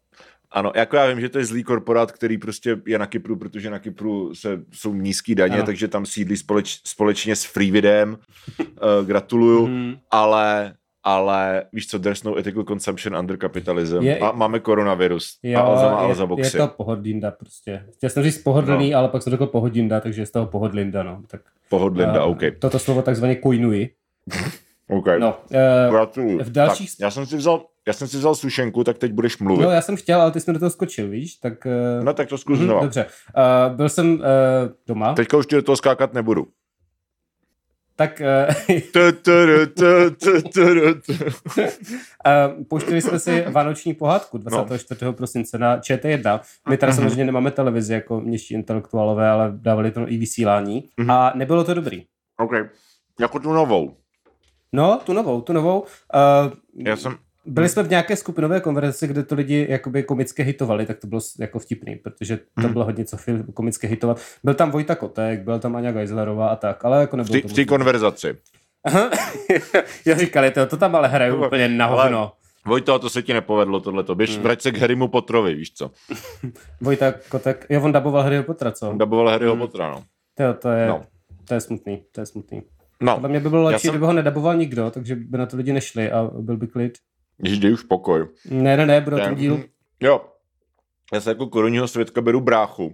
Ano, 0.51 0.71
jako 0.75 0.95
já 0.95 1.07
vím, 1.07 1.21
že 1.21 1.29
to 1.29 1.37
je 1.37 1.45
zlý 1.45 1.63
korporát, 1.63 2.11
který 2.11 2.37
prostě 2.37 2.77
je 2.87 2.99
na 2.99 3.05
Kypru, 3.05 3.35
protože 3.35 3.69
na 3.69 3.79
Kypru 3.79 4.35
se, 4.35 4.61
jsou 4.71 4.93
nízký 4.93 5.35
daně, 5.35 5.55
ano. 5.55 5.65
takže 5.65 5.87
tam 5.87 6.05
sídlí 6.05 6.37
společ, 6.37 6.81
společně 6.83 7.35
s 7.35 7.43
Freevidem, 7.43 8.17
uh, 8.59 9.07
gratuluju, 9.07 9.67
mm. 9.67 9.95
ale 10.11 10.73
ale 11.03 11.63
víš 11.73 11.87
co, 11.87 11.99
there's 11.99 12.23
no 12.23 12.37
ethical 12.37 12.63
consumption 12.63 13.17
under 13.17 13.37
capitalism 13.37 14.01
je, 14.01 14.19
a 14.19 14.31
máme 14.31 14.59
koronavirus 14.59 15.39
jo, 15.43 15.59
a 15.59 15.61
Alza 15.61 15.91
má 15.91 15.97
Alza 15.97 16.25
boxy. 16.25 16.57
Je 16.57 16.61
to 16.61 16.67
pohodlinda 16.67 17.31
prostě. 17.31 17.85
Chtěl 17.93 18.09
jsem 18.09 18.23
říct 18.23 18.37
pohodlný, 18.37 18.91
no. 18.91 18.97
ale 18.97 19.07
pak 19.07 19.23
jsem 19.23 19.31
řekl 19.31 19.45
pohodlinda, 19.45 19.99
takže 19.99 20.21
je 20.21 20.25
z 20.25 20.31
toho 20.31 20.45
pohodlinda, 20.45 21.03
no. 21.03 21.21
Tak, 21.27 21.41
pohodlinda, 21.69 22.25
uh, 22.25 22.31
OK. 22.31 22.39
Toto 22.59 22.79
slovo 22.79 23.01
takzvaně 23.01 23.35
kojnuji. 23.35 23.89
OK. 24.89 25.05
No, 25.19 25.37
uh, 25.87 25.91
Gratuluju. 25.91 26.43
V 26.43 26.49
dalších... 26.49 26.89
Tak, 26.91 26.99
já 26.99 27.11
jsem 27.11 27.25
si 27.25 27.37
vzal 27.37 27.65
já 27.89 27.93
jsem 27.93 28.07
si 28.07 28.17
vzal 28.17 28.35
sušenku, 28.35 28.83
tak 28.83 28.97
teď 28.97 29.11
budeš 29.11 29.37
mluvit. 29.37 29.63
No, 29.63 29.71
já 29.71 29.81
jsem 29.81 29.95
chtěl, 29.95 30.21
ale 30.21 30.31
ty 30.31 30.39
jsi 30.39 30.51
mi 30.51 30.53
do 30.53 30.59
toho 30.59 30.69
skočil, 30.69 31.09
víš? 31.09 31.35
Tak, 31.35 31.53
uh... 31.65 32.03
No, 32.05 32.13
tak 32.13 32.29
to 32.29 32.37
zkus 32.37 32.59
mm, 32.59 32.67
Dobře. 32.67 33.05
Uh, 33.05 33.75
byl 33.75 33.89
jsem 33.89 34.13
uh, 34.13 34.19
doma. 34.87 35.13
Teďka 35.13 35.37
už 35.37 35.47
ti 35.47 35.55
do 35.55 35.61
toho 35.61 35.75
skákat 35.75 36.13
nebudu. 36.13 36.47
Tak 37.95 38.21
pouštili 42.67 43.01
jsme 43.01 43.19
si 43.19 43.41
vánoční 43.41 43.93
pohádku 43.93 44.37
24. 44.37 45.05
No. 45.05 45.13
prosince 45.13 45.57
na 45.57 45.77
ČT1. 45.77 46.39
My 46.69 46.77
tady 46.77 46.89
mhm. 46.89 46.97
samozřejmě 46.97 47.25
nemáme 47.25 47.51
televizi 47.51 47.93
jako 47.93 48.21
městští 48.21 48.53
intelektuálové, 48.53 49.29
ale 49.29 49.51
dávali 49.55 49.91
to 49.91 50.11
i 50.11 50.17
vysílání. 50.17 50.89
Mm-hmm. 50.99 51.13
A 51.13 51.31
nebylo 51.35 51.63
to 51.63 51.73
dobrý. 51.73 52.05
OK. 52.37 52.51
Jako 53.19 53.39
tu 53.39 53.53
novou. 53.53 53.95
No, 54.73 54.99
tu 55.05 55.13
novou, 55.13 55.41
tu 55.41 55.53
novou. 55.53 55.79
Uh, 55.79 55.87
Já 56.85 56.95
jsem, 56.95 57.17
byli 57.49 57.69
jsme 57.69 57.83
v 57.83 57.89
nějaké 57.89 58.15
skupinové 58.15 58.61
konverzaci, 58.61 59.07
kde 59.07 59.23
to 59.23 59.35
lidi 59.35 59.65
jakoby 59.69 60.03
komicky 60.03 60.43
hitovali, 60.43 60.85
tak 60.85 60.99
to 60.99 61.07
bylo 61.07 61.21
jako 61.39 61.59
vtipný, 61.59 61.95
protože 61.95 62.37
to 62.37 62.61
hmm. 62.61 62.73
bylo 62.73 62.85
hodně 62.85 63.05
co 63.05 63.17
film 63.17 63.43
komicky 63.53 63.87
hitovat. 63.87 64.21
Byl 64.43 64.53
tam 64.53 64.71
Vojta 64.71 64.95
Kotek, 64.95 65.43
byl 65.43 65.59
tam 65.59 65.75
Aňa 65.75 65.91
Geislerová 65.91 66.47
a 66.47 66.55
tak, 66.55 66.85
ale 66.85 67.01
jako 67.01 67.17
nebylo 67.17 67.39
v 67.47 67.53
té 67.53 67.65
konverzaci. 67.65 68.37
Já 70.05 70.17
říkali, 70.17 70.51
to, 70.51 70.65
to 70.65 70.77
tam 70.77 70.95
ale 70.95 71.07
hraju 71.07 71.37
no, 71.37 71.47
úplně 71.47 71.69
na 71.69 71.85
hovno. 71.85 72.31
Vojto, 72.65 72.99
to 72.99 73.09
se 73.09 73.21
ti 73.21 73.33
nepovedlo 73.33 73.79
tohleto. 73.79 74.15
Běž, 74.15 74.33
hmm. 74.33 74.43
vrať 74.43 74.61
se 74.61 74.71
k 74.71 74.77
Harrymu 74.77 75.07
Potrovi, 75.07 75.55
víš 75.55 75.73
co. 75.73 75.91
Vojta 76.81 77.13
Kotek, 77.29 77.65
jo, 77.69 77.81
on 77.81 77.91
daboval 77.91 78.23
Harryho 78.23 78.43
Potra, 78.43 78.71
co? 78.71 78.89
On 78.89 78.97
daboval 78.97 79.29
Harryho 79.29 79.51
hmm. 79.53 79.61
Potra, 79.61 79.91
no. 79.91 80.03
To, 80.37 80.53
to, 80.53 80.69
je, 80.69 80.87
no. 80.87 81.01
to 81.47 81.53
je 81.53 81.61
smutný, 81.61 82.03
to 82.11 82.21
je 82.21 82.25
smutný. 82.25 82.61
No. 83.01 83.13
Podle 83.13 83.29
mě 83.29 83.39
by 83.39 83.49
bylo 83.49 83.63
lepší, 83.63 83.81
jsem... 83.81 83.91
kdyby 83.91 84.05
ho 84.05 84.13
nedaboval 84.13 84.55
nikdo, 84.55 84.91
takže 84.91 85.15
by 85.15 85.37
na 85.37 85.45
to 85.45 85.57
lidi 85.57 85.73
nešli 85.73 86.11
a 86.11 86.29
byl 86.39 86.57
by 86.57 86.67
klid. 86.67 86.97
Když 87.39 87.59
dej 87.59 87.73
už 87.73 87.83
pokoj. 87.83 88.27
Ne, 88.49 88.77
ne, 88.77 88.85
ne, 88.85 89.01
bude 89.01 89.17
ten 89.17 89.35
díl. 89.35 89.63
Jo. 89.99 90.25
Já 91.13 91.21
se 91.21 91.29
jako 91.29 91.47
korunního 91.47 91.87
svědka 91.87 92.21
beru 92.21 92.41
bráchu. 92.41 92.93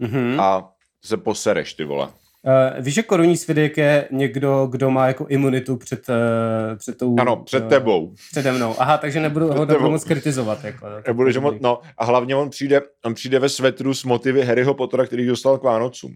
Mm-hmm. 0.00 0.40
A 0.40 0.72
se 1.04 1.16
posereš, 1.16 1.74
ty 1.74 1.84
vole. 1.84 2.08
Uh, 2.08 2.84
víš, 2.84 2.94
že 2.94 3.02
korunní 3.02 3.36
svědek 3.36 3.78
je 3.78 4.08
někdo, 4.10 4.66
kdo 4.66 4.90
má 4.90 5.06
jako 5.06 5.26
imunitu 5.26 5.76
před, 5.76 6.08
uh, 6.08 6.78
před 6.78 6.98
tou... 6.98 7.16
Ano, 7.20 7.36
před 7.36 7.62
uh, 7.62 7.68
tebou. 7.68 8.14
Přede 8.30 8.52
mnou. 8.52 8.74
Aha, 8.78 8.98
takže 8.98 9.20
nebudu 9.20 9.46
ho 9.46 9.66
nebudu 9.66 9.90
moc 9.90 10.04
kritizovat. 10.04 10.64
Jako, 10.64 10.86
Nebudeš 11.06 11.36
moc, 11.36 11.54
no, 11.60 11.80
a 11.98 12.04
hlavně 12.04 12.36
on 12.36 12.50
přijde, 12.50 12.80
on 13.04 13.14
přijde 13.14 13.38
ve 13.38 13.48
svetru 13.48 13.94
s 13.94 14.04
motivy 14.04 14.42
Harryho 14.42 14.74
Pottera, 14.74 15.06
který 15.06 15.26
dostal 15.26 15.58
k 15.58 15.62
Vánocům. 15.62 16.14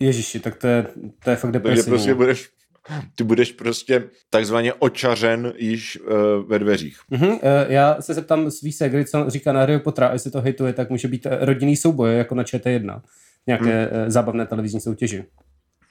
Ježiši, 0.00 0.40
tak 0.40 0.56
to 0.56 0.66
je, 0.66 0.86
to 1.24 1.30
je 1.30 1.36
fakt 1.36 1.50
depresivní. 1.50 1.82
Takže 1.82 1.90
prostě 1.90 2.14
budeš, 2.14 2.50
ty 3.14 3.24
budeš 3.24 3.52
prostě 3.52 4.04
takzvaně 4.30 4.72
očařen 4.74 5.52
již 5.56 5.98
uh, 6.00 6.48
ve 6.48 6.58
dveřích. 6.58 6.98
Uh-huh. 7.12 7.32
Uh, 7.32 7.38
já 7.68 8.02
se 8.02 8.14
zeptám 8.14 8.50
svý 8.50 8.72
segry, 8.72 9.04
co 9.04 9.30
říká 9.30 9.52
na 9.52 9.60
Harry 9.60 9.78
Pottera, 9.78 10.12
jestli 10.12 10.30
to 10.30 10.40
hejtuje, 10.40 10.72
tak 10.72 10.90
může 10.90 11.08
být 11.08 11.26
rodinný 11.40 11.76
souboj, 11.76 12.16
jako 12.16 12.34
na 12.34 12.42
ČT1. 12.42 13.00
Nějaké 13.46 13.88
hmm. 13.92 14.02
uh, 14.02 14.08
zábavné 14.08 14.46
televizní 14.46 14.80
soutěži. 14.80 15.24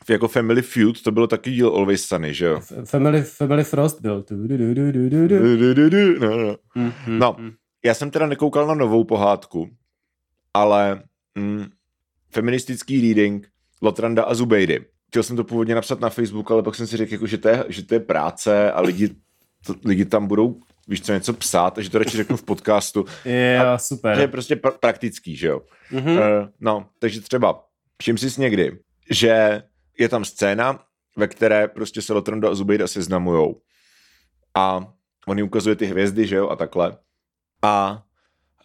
Jako 0.09 0.27
Family 0.27 0.61
Feud, 0.61 1.01
to 1.01 1.11
bylo 1.11 1.27
taky 1.27 1.51
díl 1.51 1.69
Always 1.69 2.05
Sunny, 2.05 2.33
že 2.33 2.45
jo? 2.45 2.59
Family, 2.85 3.21
Family 3.21 3.63
Frost 3.63 4.01
byl. 4.01 4.25
No, 6.19 6.57
no. 6.75 6.95
no, 7.07 7.35
já 7.85 7.93
jsem 7.93 8.11
teda 8.11 8.27
nekoukal 8.27 8.67
na 8.67 8.73
novou 8.73 9.03
pohádku, 9.03 9.69
ale 10.53 11.03
mm, 11.35 11.65
feministický 12.29 13.01
reading 13.01 13.47
Lotranda 13.81 14.23
a 14.23 14.33
Zubejdy 14.33 14.85
chtěl 15.09 15.23
jsem 15.23 15.35
to 15.35 15.43
původně 15.43 15.75
napsat 15.75 15.99
na 15.99 16.09
Facebook, 16.09 16.51
ale 16.51 16.63
pak 16.63 16.75
jsem 16.75 16.87
si 16.87 16.97
řekl, 16.97 17.13
jako, 17.13 17.27
že, 17.27 17.37
to 17.37 17.49
je, 17.49 17.65
že 17.67 17.85
to 17.85 17.93
je 17.93 17.99
práce 17.99 18.71
a 18.71 18.81
lidi, 18.81 19.09
to, 19.65 19.75
lidi 19.85 20.05
tam 20.05 20.27
budou 20.27 20.59
víš 20.87 21.01
co, 21.01 21.13
něco 21.13 21.33
psát, 21.33 21.73
takže 21.73 21.89
to 21.89 21.97
radši 21.97 22.17
řeknu 22.17 22.37
v 22.37 22.43
podcastu. 22.43 23.05
Jo, 23.25 23.65
a 23.65 23.77
super. 23.77 24.15
To 24.15 24.21
je 24.21 24.27
prostě 24.27 24.55
pr- 24.55 24.77
praktický, 24.79 25.35
že 25.35 25.47
jo. 25.47 25.61
Mm-hmm. 25.91 26.41
Uh, 26.41 26.47
no, 26.59 26.89
takže 26.99 27.21
třeba, 27.21 27.65
všim 28.01 28.17
si 28.17 28.41
někdy, 28.41 28.79
že 29.11 29.63
je 29.99 30.09
tam 30.09 30.25
scéna, 30.25 30.79
ve 31.17 31.27
které 31.27 31.67
prostě 31.67 32.01
se 32.01 32.13
Lotrondo 32.13 32.49
a 32.49 32.55
Zubejda 32.55 32.87
seznamujou. 32.87 33.61
A 34.55 34.93
on 35.27 35.37
jim 35.37 35.47
ukazuje 35.47 35.75
ty 35.75 35.85
hvězdy, 35.85 36.27
že 36.27 36.35
jo, 36.35 36.49
a 36.49 36.55
takhle. 36.55 36.97
A 37.61 38.03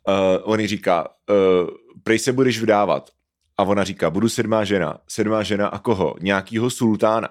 uh, 0.08 0.52
on 0.52 0.60
jí 0.60 0.66
říká, 0.66 1.08
uh, 1.30 1.68
prej 2.02 2.18
se 2.18 2.32
budeš 2.32 2.60
vdávat. 2.60 3.10
A 3.58 3.62
ona 3.62 3.84
říká, 3.84 4.11
budu 4.11 4.28
sedmá 4.28 4.64
žena. 4.64 4.99
Sedmá 5.08 5.42
žena 5.42 5.68
a 5.68 5.78
koho? 5.78 6.14
Nějakýho 6.20 6.70
sultána. 6.70 7.28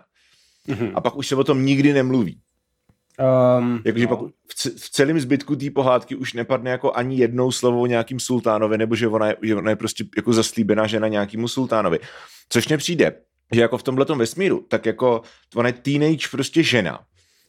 Mm-hmm. 0.67 0.91
A 0.95 1.01
pak 1.01 1.15
už 1.15 1.27
se 1.27 1.35
o 1.35 1.43
tom 1.43 1.65
nikdy 1.65 1.93
nemluví. 1.93 2.39
Um, 3.59 3.81
Jakože 3.85 4.05
no. 4.05 4.17
pak 4.17 4.19
v, 4.29 4.79
v 4.79 4.89
celém 4.89 5.19
zbytku 5.19 5.55
té 5.55 5.71
pohádky 5.71 6.15
už 6.15 6.33
nepadne 6.33 6.71
jako 6.71 6.93
ani 6.93 7.17
jednou 7.17 7.51
slovo 7.51 7.81
o 7.81 7.85
nějakým 7.85 8.19
sultánovi, 8.19 8.77
nebo 8.77 8.95
že 8.95 9.07
ona 9.07 9.27
je, 9.27 9.35
že 9.41 9.55
ona 9.55 9.69
je 9.69 9.75
prostě 9.75 10.03
jako 10.17 10.33
zaslíbená 10.33 10.87
žena 10.87 11.07
nějakému 11.07 11.47
sultánovi. 11.47 11.99
Což 12.49 12.67
nepřijde, 12.67 13.15
že 13.51 13.61
jako 13.61 13.77
v 13.77 13.83
tomhle 13.83 14.05
vesmíru, 14.15 14.65
tak 14.69 14.85
jako 14.85 15.21
ona 15.55 15.67
je 15.67 15.73
teenage 15.73 16.27
prostě 16.31 16.63
žena 16.63 16.99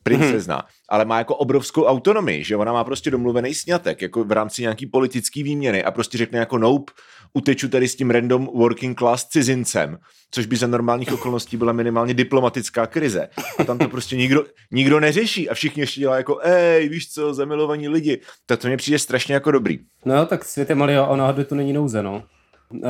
princezna, 0.05 0.55
hmm. 0.55 0.65
ale 0.89 1.05
má 1.05 1.19
jako 1.19 1.35
obrovskou 1.35 1.85
autonomii, 1.85 2.45
že 2.45 2.57
ona 2.57 2.73
má 2.73 2.85
prostě 2.85 3.11
domluvený 3.11 3.55
snětek, 3.55 4.03
jako 4.03 4.25
v 4.25 4.33
rámci 4.33 4.63
nějaký 4.63 4.87
politický 4.87 5.43
výměny 5.43 5.85
a 5.85 5.91
prostě 5.91 6.19
řekne 6.19 6.39
jako 6.39 6.59
nope, 6.59 6.93
uteču 7.33 7.69
tady 7.69 7.89
s 7.89 7.97
tím 7.97 8.11
random 8.11 8.49
working 8.55 8.99
class 8.99 9.29
cizincem, 9.29 9.99
což 10.31 10.47
by 10.47 10.57
za 10.57 10.67
normálních 10.67 11.13
okolností 11.13 11.57
byla 11.57 11.73
minimálně 11.73 12.15
diplomatická 12.15 12.87
krize. 12.87 13.29
A 13.59 13.65
tam 13.65 13.79
to 13.79 13.89
prostě 13.89 14.17
nikdo, 14.17 14.45
nikdo 14.71 15.01
neřeší 15.01 15.49
a 15.49 15.55
všichni 15.55 15.83
ještě 15.83 16.01
dělají 16.01 16.21
jako, 16.21 16.39
ej, 16.43 16.89
víš 16.89 17.13
co, 17.13 17.35
zamilovaní 17.35 17.89
lidi. 17.89 18.21
Tak 18.47 18.61
to 18.61 18.69
mně 18.69 18.77
přijde 18.77 18.99
strašně 18.99 19.35
jako 19.35 19.51
dobrý. 19.51 19.79
No, 20.05 20.27
tak 20.27 20.45
svět 20.45 20.71
je 20.71 20.75
malý 20.75 20.95
a 20.95 21.07
ona 21.07 21.33
to 21.33 21.55
není 21.55 21.73
nouze, 21.73 22.03
no. 22.03 22.23
Uh, 22.71 22.81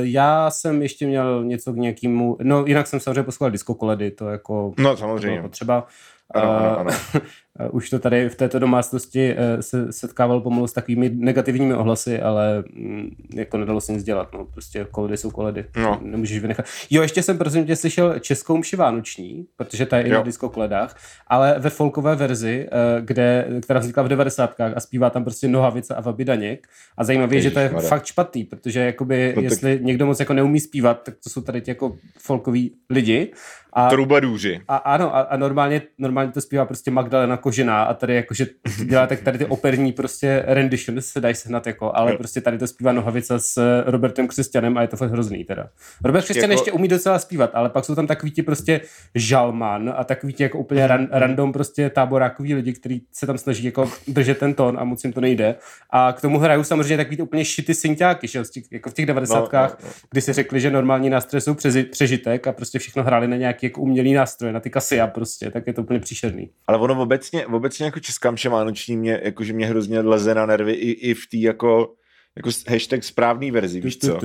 já 0.00 0.50
jsem 0.50 0.82
ještě 0.82 1.06
měl 1.06 1.44
něco 1.44 1.72
k 1.72 1.76
nějakému, 1.76 2.36
no 2.42 2.64
jinak 2.66 2.86
jsem 2.86 3.00
samozřejmě 3.00 3.22
poslouchal 3.22 3.50
disco 3.50 3.74
koledy, 3.74 4.10
to 4.10 4.28
jako 4.28 4.72
no, 4.78 4.96
samozřejmě. 4.96 5.42
potřeba. 5.42 5.86
Ano, 6.34 6.52
ano, 6.52 6.80
ano. 6.80 6.90
Už 7.70 7.90
to 7.90 7.98
tady 7.98 8.28
v 8.28 8.34
této 8.34 8.58
domácnosti 8.58 9.34
eh, 9.36 9.62
se 9.62 9.92
setkával 9.92 10.40
pomalu 10.40 10.66
s 10.66 10.72
takovými 10.72 11.10
negativními 11.14 11.74
ohlasy, 11.74 12.20
ale 12.20 12.64
mm, 12.72 13.10
jako 13.34 13.58
nedalo 13.58 13.80
se 13.80 13.92
nic 13.92 14.02
dělat. 14.02 14.32
No. 14.32 14.44
Prostě 14.44 14.86
koledy 14.90 15.16
jsou 15.16 15.30
koledy. 15.30 15.64
No. 15.76 16.00
Nemůžeš 16.02 16.38
vynechat. 16.38 16.66
Jo, 16.90 17.02
ještě 17.02 17.22
jsem 17.22 17.38
prosím 17.38 17.66
tě 17.66 17.76
slyšel 17.76 18.18
českou 18.18 18.56
mši 18.56 18.76
vánoční, 18.76 19.46
protože 19.56 19.86
ta 19.86 19.98
je 19.98 20.04
i 20.04 20.10
na 20.10 20.22
diskokoledách, 20.22 20.96
ale 21.26 21.54
ve 21.58 21.70
folkové 21.70 22.16
verzi, 22.16 22.68
eh, 22.72 23.00
kde, 23.00 23.46
která 23.62 23.80
vznikla 23.80 24.02
v 24.02 24.08
90. 24.08 24.74
a 24.74 24.80
zpívá 24.80 25.10
tam 25.10 25.24
prostě 25.24 25.48
Nohavice 25.48 25.94
a 25.94 26.00
Vaby 26.00 26.24
Daněk. 26.24 26.68
A 26.96 27.04
zajímavé 27.04 27.34
je, 27.34 27.40
že 27.40 27.50
to 27.50 27.58
je 27.58 27.70
mada. 27.70 27.88
fakt 27.88 28.04
špatný, 28.04 28.44
protože 28.44 28.80
jakoby, 28.80 29.32
no, 29.36 29.42
jestli 29.42 29.76
tak... 29.76 29.84
někdo 29.84 30.06
moc 30.06 30.20
jako 30.20 30.32
neumí 30.34 30.60
zpívat, 30.60 31.02
tak 31.02 31.14
to 31.24 31.30
jsou 31.30 31.40
tady 31.40 31.60
ti 31.60 31.70
jako 31.70 31.96
folkoví 32.18 32.74
lidi. 32.90 33.32
A, 33.72 33.88
Trubadůři. 33.88 34.60
A, 34.68 34.76
ano, 34.76 35.16
a, 35.16 35.20
a 35.20 35.36
normálně, 35.36 35.82
normálně 35.98 36.32
to 36.32 36.40
zpívá 36.40 36.64
prostě 36.64 36.90
Magdalena 36.90 37.36
Kožená 37.48 37.82
a 37.82 37.94
tady 37.94 38.14
jakože 38.14 38.46
dělá 38.84 39.06
tak 39.06 39.20
tady 39.20 39.38
ty 39.38 39.44
operní 39.44 39.92
prostě 39.92 40.42
rendition 40.46 41.00
se 41.00 41.20
dají 41.20 41.34
sehnat 41.34 41.66
jako, 41.66 41.96
ale 41.96 42.10
jo. 42.10 42.18
prostě 42.18 42.40
tady 42.40 42.58
to 42.58 42.66
zpívá 42.66 42.92
Nohavica 42.92 43.38
s 43.38 43.82
Robertem 43.86 44.28
Křesťanem 44.28 44.78
a 44.78 44.82
je 44.82 44.88
to 44.88 44.96
fakt 44.96 45.10
hrozný 45.10 45.44
teda. 45.44 45.68
Robert 46.04 46.24
Křesťan 46.24 46.50
jako... 46.50 46.52
ještě 46.52 46.72
umí 46.72 46.88
docela 46.88 47.18
zpívat, 47.18 47.50
ale 47.54 47.70
pak 47.70 47.84
jsou 47.84 47.94
tam 47.94 48.06
takový 48.06 48.32
ti 48.32 48.42
prostě 48.42 48.80
žalman 49.14 49.94
a 49.96 50.04
takový 50.04 50.32
ti 50.32 50.42
jako 50.42 50.58
úplně 50.58 50.86
ran, 50.86 51.08
random 51.10 51.52
prostě 51.52 51.90
táborákový 51.90 52.54
lidi, 52.54 52.72
kteří 52.72 53.06
se 53.12 53.26
tam 53.26 53.38
snaží 53.38 53.64
jako 53.64 53.90
držet 54.08 54.38
ten 54.38 54.54
tón 54.54 54.78
a 54.78 54.84
moc 54.84 55.04
jim 55.04 55.12
to 55.12 55.20
nejde. 55.20 55.54
A 55.90 56.12
k 56.12 56.20
tomu 56.20 56.38
hrajou 56.38 56.64
samozřejmě 56.64 56.96
takový 56.96 57.16
ty 57.16 57.22
úplně 57.22 57.44
šity 57.44 57.74
synťáky, 57.74 58.28
že? 58.28 58.42
jako 58.70 58.90
v 58.90 58.94
těch 58.94 59.06
devadesátkách, 59.06 59.70
no, 59.70 59.76
no, 59.82 59.88
no. 59.88 59.92
kdy 60.10 60.20
si 60.20 60.32
řekli, 60.32 60.60
že 60.60 60.70
normální 60.70 61.10
nástroje 61.10 61.40
jsou 61.40 61.56
přežitek 61.90 62.46
a 62.46 62.52
prostě 62.52 62.78
všechno 62.78 63.02
hráli 63.02 63.28
na 63.28 63.36
nějaký 63.36 63.66
jako 63.66 63.80
umělý 63.80 64.12
nástroje, 64.12 64.52
na 64.52 64.60
ty 64.60 64.70
kasy 64.70 65.00
a 65.00 65.06
prostě, 65.06 65.50
tak 65.50 65.66
je 65.66 65.72
to 65.72 65.82
úplně 65.82 66.00
příšerný. 66.00 66.50
Ale 66.66 66.78
ono 66.78 66.94
obecně, 67.28 67.46
obecně 67.46 67.84
jako 67.86 68.00
česká 68.00 68.30
mše 68.30 68.48
vánoční 68.48 68.96
mě, 68.96 69.20
jakože 69.24 69.52
mě 69.52 69.66
hrozně 69.66 70.00
leze 70.00 70.34
na 70.34 70.46
nervy 70.46 70.72
i, 70.72 70.90
i 70.90 71.14
v 71.14 71.26
té 71.30 71.36
jako 71.36 71.94
jako 72.36 72.50
hashtag 72.68 73.04
správný 73.04 73.50
verzi, 73.50 73.80
víš 73.80 73.98
co? 73.98 74.18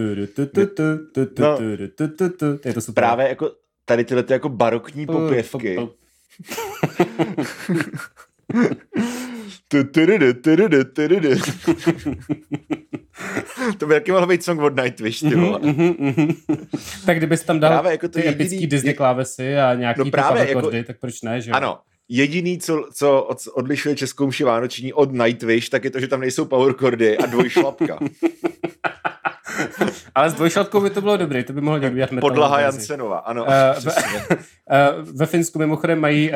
No. 1.39 1.57
Právě 2.93 3.29
jako 3.29 3.51
tady 3.85 4.05
tyhle 4.05 4.23
ty 4.23 4.33
jako 4.33 4.49
barokní 4.49 5.05
popěvky. 5.05 5.77
to 13.77 13.87
by 13.87 13.93
taky 13.93 14.11
mohl 14.11 14.27
být 14.27 14.43
song 14.43 14.61
od 14.61 14.75
Nightwish, 14.75 15.19
ty 15.19 15.35
vole. 15.35 15.59
tak 17.05 17.17
kdybys 17.17 17.43
tam 17.43 17.59
dal 17.59 17.71
právě 17.71 17.91
jako 17.91 18.07
to 18.07 18.13
ty 18.13 18.25
jediný, 18.25 18.45
epický 18.45 18.67
Disney 18.67 18.93
klávesy 18.93 19.57
a 19.57 19.73
nějaký 19.73 19.99
no 19.99 20.11
právě 20.11 20.49
jako, 20.49 20.71
tak 20.71 20.99
proč 20.99 21.21
ne, 21.21 21.41
že 21.41 21.51
Ano, 21.51 21.79
jediný, 22.13 22.59
co, 22.59 22.87
co 22.93 23.27
odlišuje 23.53 23.95
českou 23.95 24.27
mši 24.27 24.43
vánoční 24.43 24.93
od 24.93 25.11
Nightwish, 25.11 25.69
tak 25.69 25.83
je 25.83 25.91
to, 25.91 25.99
že 25.99 26.07
tam 26.07 26.19
nejsou 26.19 26.45
powercordy 26.45 27.17
a 27.17 27.25
dvojšlapka. 27.25 27.99
Ale 30.15 30.29
s 30.29 30.33
dvojšlatkou 30.33 30.81
by 30.81 30.89
to 30.89 31.01
bylo 31.01 31.17
dobré, 31.17 31.43
to 31.43 31.53
by 31.53 31.61
mohlo 31.61 31.77
někdo 31.77 31.95
dělat 31.95 32.09
Podlaha 32.19 32.59
Jansenova, 32.59 33.17
ano. 33.17 33.43
Uh, 33.43 33.49
ve, 33.83 33.91
uh, 33.91 35.09
ve 35.15 35.25
Finsku 35.25 35.59
mimochodem 35.59 35.99
mají 35.99 36.29
uh, 36.29 36.35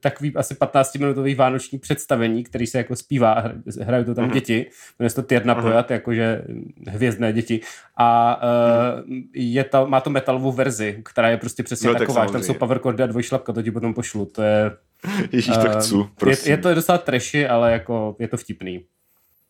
takový 0.00 0.36
asi 0.36 0.54
15-minutový 0.54 1.36
vánoční 1.36 1.78
představení, 1.78 2.44
který 2.44 2.66
se 2.66 2.78
jako 2.78 2.96
zpívá 2.96 3.44
hrají 3.80 4.04
to 4.04 4.14
tam 4.14 4.28
mm-hmm. 4.28 4.32
děti. 4.32 4.66
Jmenuje 4.98 5.10
se 5.10 5.16
to 5.16 5.22
Tierna 5.22 5.54
mm-hmm. 5.54 5.62
Pojat, 5.62 5.90
jakože 5.90 6.44
hvězdné 6.88 7.32
děti. 7.32 7.60
A 7.96 8.40
uh, 8.42 9.10
mm-hmm. 9.10 9.28
je 9.34 9.64
to, 9.64 9.86
má 9.86 10.00
to 10.00 10.10
metalovou 10.10 10.52
verzi, 10.52 11.00
která 11.04 11.28
je 11.28 11.36
prostě 11.36 11.62
přesně 11.62 11.88
no, 11.88 11.94
taková, 11.94 12.20
tak 12.20 12.30
tam 12.30 12.42
jsou 12.42 12.54
powerchordy 12.54 13.02
a 13.02 13.06
dvojšlapka, 13.06 13.52
to 13.52 13.62
ti 13.62 13.70
potom 13.70 13.94
pošlu. 13.94 14.26
To 14.26 14.42
je 14.42 14.70
Ježíš, 15.32 15.56
tak 15.56 15.82
co, 15.82 16.08
je, 16.26 16.36
je 16.44 16.56
to 16.56 16.74
docela 16.74 16.98
trashy, 16.98 17.48
ale 17.48 17.72
jako 17.72 18.16
je 18.18 18.28
to 18.28 18.36
vtipný. 18.36 18.84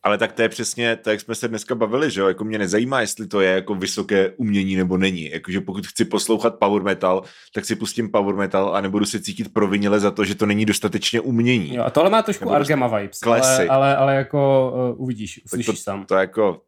Ale 0.05 0.19
tak 0.19 0.33
to 0.33 0.43
je 0.43 0.49
přesně 0.49 0.97
to, 0.97 1.11
jak 1.11 1.21
jsme 1.21 1.35
se 1.35 1.49
dneska 1.49 1.75
bavili, 1.75 2.11
že 2.11 2.21
jo? 2.21 2.29
Jako 2.29 2.45
mě 2.45 2.59
nezajímá, 2.59 3.01
jestli 3.01 3.27
to 3.27 3.41
je 3.41 3.51
jako 3.51 3.75
vysoké 3.75 4.31
umění 4.31 4.77
nebo 4.77 4.97
není. 4.97 5.31
Jakože 5.31 5.61
pokud 5.61 5.87
chci 5.87 6.05
poslouchat 6.05 6.59
power 6.59 6.83
metal, 6.83 7.23
tak 7.55 7.65
si 7.65 7.77
pustím 7.77 8.11
power 8.11 8.35
metal 8.35 8.77
a 8.77 8.81
nebudu 8.81 9.05
se 9.05 9.21
cítit 9.21 9.53
provinile 9.53 10.01
za 10.01 10.11
to, 10.11 10.25
že 10.25 10.35
to 10.35 10.47
není 10.47 10.67
dostatečně 10.67 11.21
umění. 11.21 11.75
Jo, 11.75 11.83
a 11.83 11.91
tohle 11.91 12.11
má 12.11 12.23
trošku 12.23 12.51
Argema 12.51 12.99
vibes, 12.99 13.19
ale, 13.23 13.69
ale, 13.69 13.97
ale, 13.97 14.15
jako 14.15 14.73
uh, 14.95 15.03
uvidíš, 15.03 15.41
uslyšíš 15.45 15.67
to, 15.67 15.77
sám. 15.77 16.05
To 16.07 16.15
jako 16.15 16.61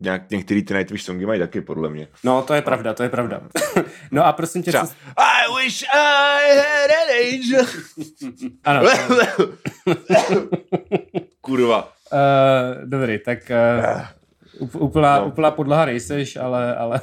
nějak, 0.00 0.30
některý 0.30 0.62
ty 0.62 0.74
Nightwish 0.74 1.04
songy 1.04 1.26
mají 1.26 1.40
taky, 1.40 1.60
podle 1.60 1.90
mě. 1.90 2.08
No, 2.24 2.42
to 2.42 2.54
je 2.54 2.62
pravda, 2.62 2.94
to 2.94 3.02
je 3.02 3.08
pravda. 3.08 3.40
no 4.10 4.26
a 4.26 4.32
prosím 4.32 4.62
tě, 4.62 4.72
co... 4.72 4.78
I 5.16 5.64
wish 5.64 5.82
I 5.82 6.56
had 6.56 6.90
an 6.90 7.08
angel. 7.34 7.66
ano. 8.64 8.80
Kurva. 11.40 11.92
Uh, 12.12 12.84
dobrý, 12.84 13.18
tak 13.18 13.38
uh, 14.60 14.76
úplná, 14.78 15.18
no. 15.18 15.26
úplná 15.26 15.50
podlaha 15.50 15.84
nejseš, 15.84 16.36
ale, 16.36 16.76
ale 16.76 17.00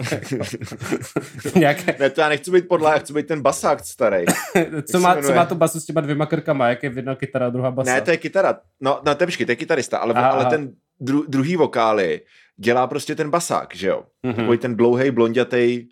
nějaké... 1.55 1.95
Ne, 1.99 2.09
to 2.09 2.21
já 2.21 2.29
nechci 2.29 2.51
být 2.51 2.67
podlaha, 2.67 2.95
já 2.95 2.99
chci 2.99 3.13
být 3.13 3.27
ten 3.27 3.41
basák 3.41 3.79
starý. 3.79 4.25
co, 4.91 4.99
má, 4.99 5.21
co 5.21 5.33
má 5.33 5.45
to 5.45 5.55
basu 5.55 5.79
s 5.79 5.85
těma 5.85 6.01
dvěma 6.01 6.25
krkama? 6.25 6.67
Jak 6.67 6.83
je 6.83 6.91
jedna 6.95 7.15
kytara 7.15 7.49
druhá 7.49 7.71
basa? 7.71 7.93
Ne, 7.93 8.01
to 8.01 8.11
je 8.11 8.17
kytara. 8.17 8.59
No, 8.81 9.01
no 9.05 9.15
to 9.15 9.23
je, 9.23 9.45
to 9.45 9.51
je 9.51 9.55
kytarista, 9.55 9.97
ale, 9.97 10.13
aha, 10.13 10.29
ale 10.29 10.45
ten 10.45 10.71
dru, 10.99 11.25
druhý 11.27 11.55
vokály 11.55 12.21
dělá 12.57 12.87
prostě 12.87 13.15
ten 13.15 13.29
basák, 13.29 13.75
že 13.75 13.87
jo? 13.87 14.03
Mm-hmm. 14.25 14.35
Takový 14.35 14.57
ten 14.57 14.75
dlouhý, 14.75 15.11
blondětej, 15.11 15.87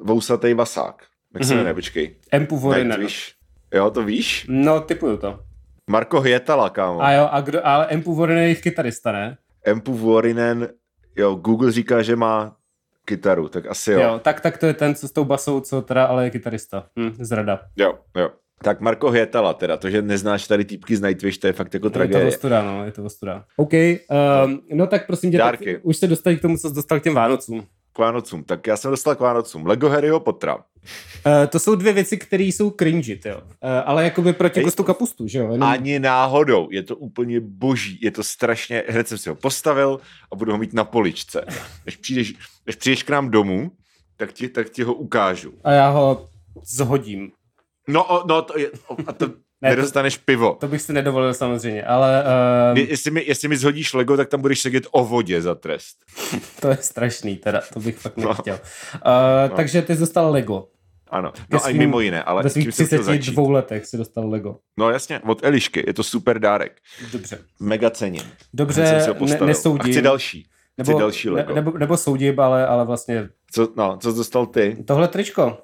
vousatý 0.00 0.54
basák. 0.54 1.02
Jak 1.34 1.42
mm-hmm. 1.42 1.46
se 1.46 1.54
mhm. 1.54 1.58
jmenuje, 1.58 1.74
počkej. 1.74 2.16
Empu 2.32 2.56
Vorinen. 2.56 3.06
Jo, 3.74 3.90
to 3.90 4.02
víš? 4.02 4.46
No, 4.48 4.80
typuju 4.80 5.16
to. 5.16 5.38
Marko 5.90 6.20
Hětala, 6.20 6.70
kámo. 6.70 7.02
A 7.02 7.12
jo, 7.12 7.28
a 7.30 7.40
kdo, 7.40 7.66
ale 7.66 7.86
Empu 7.86 8.14
Vorinen 8.14 8.44
je 8.44 8.54
kytarista, 8.54 9.12
ne? 9.12 9.38
Empu 9.64 9.94
Vorinen, 9.94 10.68
jo, 11.16 11.34
Google 11.34 11.72
říká, 11.72 12.02
že 12.02 12.16
má 12.16 12.56
kytaru, 13.04 13.48
tak 13.48 13.66
asi 13.66 13.92
jo. 13.92 14.00
Jo, 14.00 14.18
tak, 14.18 14.40
tak 14.40 14.58
to 14.58 14.66
je 14.66 14.74
ten, 14.74 14.94
co 14.94 15.08
s 15.08 15.12
tou 15.12 15.24
basou, 15.24 15.60
co 15.60 15.82
teda 15.82 16.04
ale 16.04 16.24
je 16.24 16.30
kytarista. 16.30 16.86
Hm, 16.98 17.14
zrada. 17.18 17.60
Jo, 17.76 17.98
jo. 18.16 18.30
Tak 18.62 18.80
Marko 18.80 19.10
Hětala 19.10 19.54
teda, 19.54 19.76
to, 19.76 19.90
že 19.90 20.02
neznáš 20.02 20.46
tady 20.46 20.64
týpky 20.64 20.96
z 20.96 21.00
Nightwish, 21.00 21.38
to 21.38 21.46
je 21.46 21.52
fakt 21.52 21.74
jako 21.74 21.90
tragédie. 21.90 22.24
Je 22.24 22.30
to 22.30 22.36
ostuda, 22.36 22.62
no, 22.62 22.84
je 22.84 22.92
to 22.92 23.04
ostuda. 23.04 23.44
OK, 23.56 23.72
um, 23.72 24.60
no 24.72 24.86
tak 24.86 25.06
prosím 25.06 25.30
tě, 25.30 25.38
tak 25.38 25.60
už 25.82 25.96
se 25.96 26.06
dostali 26.06 26.36
k 26.36 26.42
tomu, 26.42 26.56
co 26.56 26.68
jsi 26.68 26.74
dostal 26.74 27.00
k 27.00 27.02
těm 27.02 27.14
Vánocům. 27.14 27.66
K 27.92 27.98
Vánocům, 27.98 28.44
tak 28.44 28.66
já 28.66 28.76
jsem 28.76 28.90
dostal 28.90 29.14
k 29.14 29.20
Vánocům. 29.20 29.66
Lego 29.66 29.88
Harryho 29.88 30.20
Pottera. 30.20 30.56
Uh, 30.56 30.62
to 31.48 31.58
jsou 31.58 31.74
dvě 31.74 31.92
věci, 31.92 32.16
které 32.16 32.44
jsou 32.44 32.70
cringy, 32.70 33.20
jo. 33.24 33.36
Uh, 33.36 33.50
ale 33.84 34.04
jakoby 34.04 34.32
proti 34.32 34.62
gustu 34.62 34.84
kapustu, 34.84 35.28
že 35.28 35.38
jo? 35.38 35.52
Jenom... 35.52 35.68
Ani 35.68 35.98
náhodou, 35.98 36.68
je 36.70 36.82
to 36.82 36.96
úplně 36.96 37.40
boží, 37.40 37.98
je 38.02 38.10
to 38.10 38.24
strašně, 38.24 38.82
hned 38.88 39.08
jsem 39.08 39.18
si 39.18 39.28
ho 39.28 39.34
postavil 39.34 40.00
a 40.32 40.36
budu 40.36 40.52
ho 40.52 40.58
mít 40.58 40.72
na 40.72 40.84
poličce. 40.84 41.44
Než 41.86 41.96
přijdeš, 41.96 42.34
než 42.66 42.76
přijdeš 42.76 43.02
k 43.02 43.10
nám 43.10 43.30
domů, 43.30 43.70
tak 44.16 44.32
ti, 44.32 44.48
tak 44.48 44.70
ti 44.70 44.82
ho 44.82 44.94
ukážu. 44.94 45.52
A 45.64 45.72
já 45.72 45.88
ho 45.88 46.28
zhodím. 46.64 47.30
No, 47.88 48.24
no 48.28 48.42
to 48.42 48.58
je, 48.58 48.70
a 49.06 49.12
to 49.12 49.26
ne, 49.62 49.70
nedostaneš 49.70 50.16
pivo. 50.16 50.56
To 50.60 50.68
bych 50.68 50.82
si 50.82 50.92
nedovolil 50.92 51.34
samozřejmě, 51.34 51.84
ale... 51.84 52.24
Um... 52.72 52.76
Jestli, 52.76 53.10
mi, 53.10 53.24
jestli 53.26 53.48
mi 53.48 53.56
zhodíš 53.56 53.94
Lego, 53.94 54.16
tak 54.16 54.28
tam 54.28 54.40
budeš 54.40 54.60
sedět 54.60 54.86
o 54.90 55.04
vodě 55.04 55.42
za 55.42 55.54
trest. 55.54 55.96
to 56.60 56.68
je 56.68 56.76
strašný 56.80 57.36
teda, 57.36 57.62
to 57.74 57.80
bych 57.80 57.98
fakt 57.98 58.16
no. 58.16 58.28
nechtěl. 58.28 58.54
Uh, 58.54 59.00
no. 59.50 59.56
Takže 59.56 59.82
ty 59.82 59.96
dostal 59.96 60.32
Lego. 60.32 60.68
Ano, 61.10 61.32
no 61.50 61.58
svým, 61.58 61.76
a 61.76 61.78
mimo 61.78 62.00
jiné, 62.00 62.22
ale 62.22 62.42
ve 62.42 62.50
svých 62.50 62.68
32 62.68 63.50
letech 63.50 63.86
si 63.86 63.96
dostal 63.96 64.30
Lego. 64.30 64.56
No 64.78 64.90
jasně, 64.90 65.20
od 65.20 65.44
Elišky, 65.44 65.84
je 65.86 65.94
to 65.94 66.02
super 66.02 66.38
dárek. 66.38 66.72
Dobře. 67.12 67.38
Mega 67.60 67.90
cením. 67.90 68.22
Dobře, 68.54 68.82
ne, 69.18 69.46
nesoudím. 69.46 69.80
A 69.80 69.92
chci 69.92 70.02
další. 70.02 70.46
Nebo, 70.78 70.92
chci 70.92 71.00
další 71.00 71.30
Lego. 71.30 71.48
Ne, 71.48 71.54
nebo, 71.54 71.78
nebo 71.78 71.96
soudím, 71.96 72.40
ale, 72.40 72.66
ale 72.66 72.84
vlastně... 72.84 73.28
Co, 73.50 73.68
no, 73.76 73.98
co 74.00 74.12
dostal 74.12 74.46
ty? 74.46 74.76
Tohle 74.86 75.08
tričko. 75.08 75.58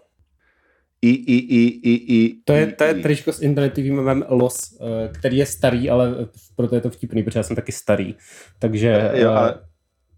I, 1.05 1.11
i, 1.11 1.35
i, 1.35 1.81
i, 1.91 2.15
i, 2.15 2.35
to 2.45 2.53
je, 2.53 2.67
to 2.67 2.85
je 2.85 2.95
tričko 2.95 3.33
s 3.33 3.43
internetovým 3.43 3.97
memem 3.97 4.25
LOS, 4.29 4.79
eh, 4.81 5.09
který 5.19 5.37
je 5.37 5.47
starý, 5.47 5.91
ale 5.91 6.29
proto 6.57 6.75
je 6.75 6.81
to 6.81 6.91
vtipný, 6.91 7.23
protože 7.23 7.39
já 7.39 7.43
jsem 7.43 7.57
taky 7.57 7.73
starý. 7.73 8.15
Takže... 8.59 9.11
Jo, 9.15 9.31
uh, 9.31 9.37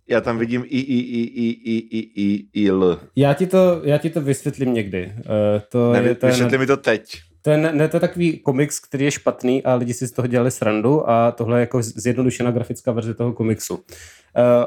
já 0.09 0.21
tam 0.21 0.39
vidím 0.39 0.65
i, 0.65 0.79
i, 0.79 0.99
i, 0.99 1.21
i, 1.21 1.49
i, 1.65 1.99
i, 1.99 2.23
i, 2.23 2.47
i, 2.53 2.71
l. 2.71 2.99
Já 3.17 3.35
ti 3.35 3.47
to, 3.47 3.81
já 3.85 3.99
ti 3.99 4.11
to 4.11 4.21
vysvětlím 4.21 4.75
někdy. 4.75 5.13
Uh, 5.17 5.23
to 5.69 5.93
ne, 5.93 6.03
je 6.03 6.15
ten, 6.15 6.31
vysvětli 6.31 6.59
mi 6.59 6.67
to 6.67 6.77
teď. 6.77 7.17
To 7.43 7.51
je, 7.51 7.57
ne, 7.57 7.89
to 7.89 7.97
je 7.97 8.01
takový 8.01 8.39
komiks, 8.39 8.81
který 8.81 9.05
je 9.05 9.11
špatný 9.11 9.63
a 9.63 9.75
lidi 9.75 9.95
si 9.95 10.07
z 10.07 10.13
toho 10.13 10.27
dělali 10.27 10.51
srandu 10.51 11.11
a 11.11 11.33
tohle 11.33 11.59
je 11.59 11.61
jako 11.61 11.83
zjednodušená 11.83 12.51
grafická 12.51 12.93
verze 12.93 13.15
toho 13.15 13.33
komiksu. 13.33 13.79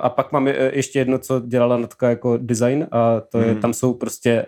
A 0.02 0.10
pak 0.10 0.32
mám 0.32 0.48
ještě 0.48 1.00
jedno, 1.00 1.20
co 1.20 1.40
dělala 1.40 1.78
Natka 1.78 2.10
jako 2.10 2.38
design 2.38 2.88
a 2.92 3.20
to 3.20 3.40
je, 3.40 3.52
hmm. 3.52 3.62
tam 3.62 3.74
jsou 3.74 3.94
prostě 3.94 4.46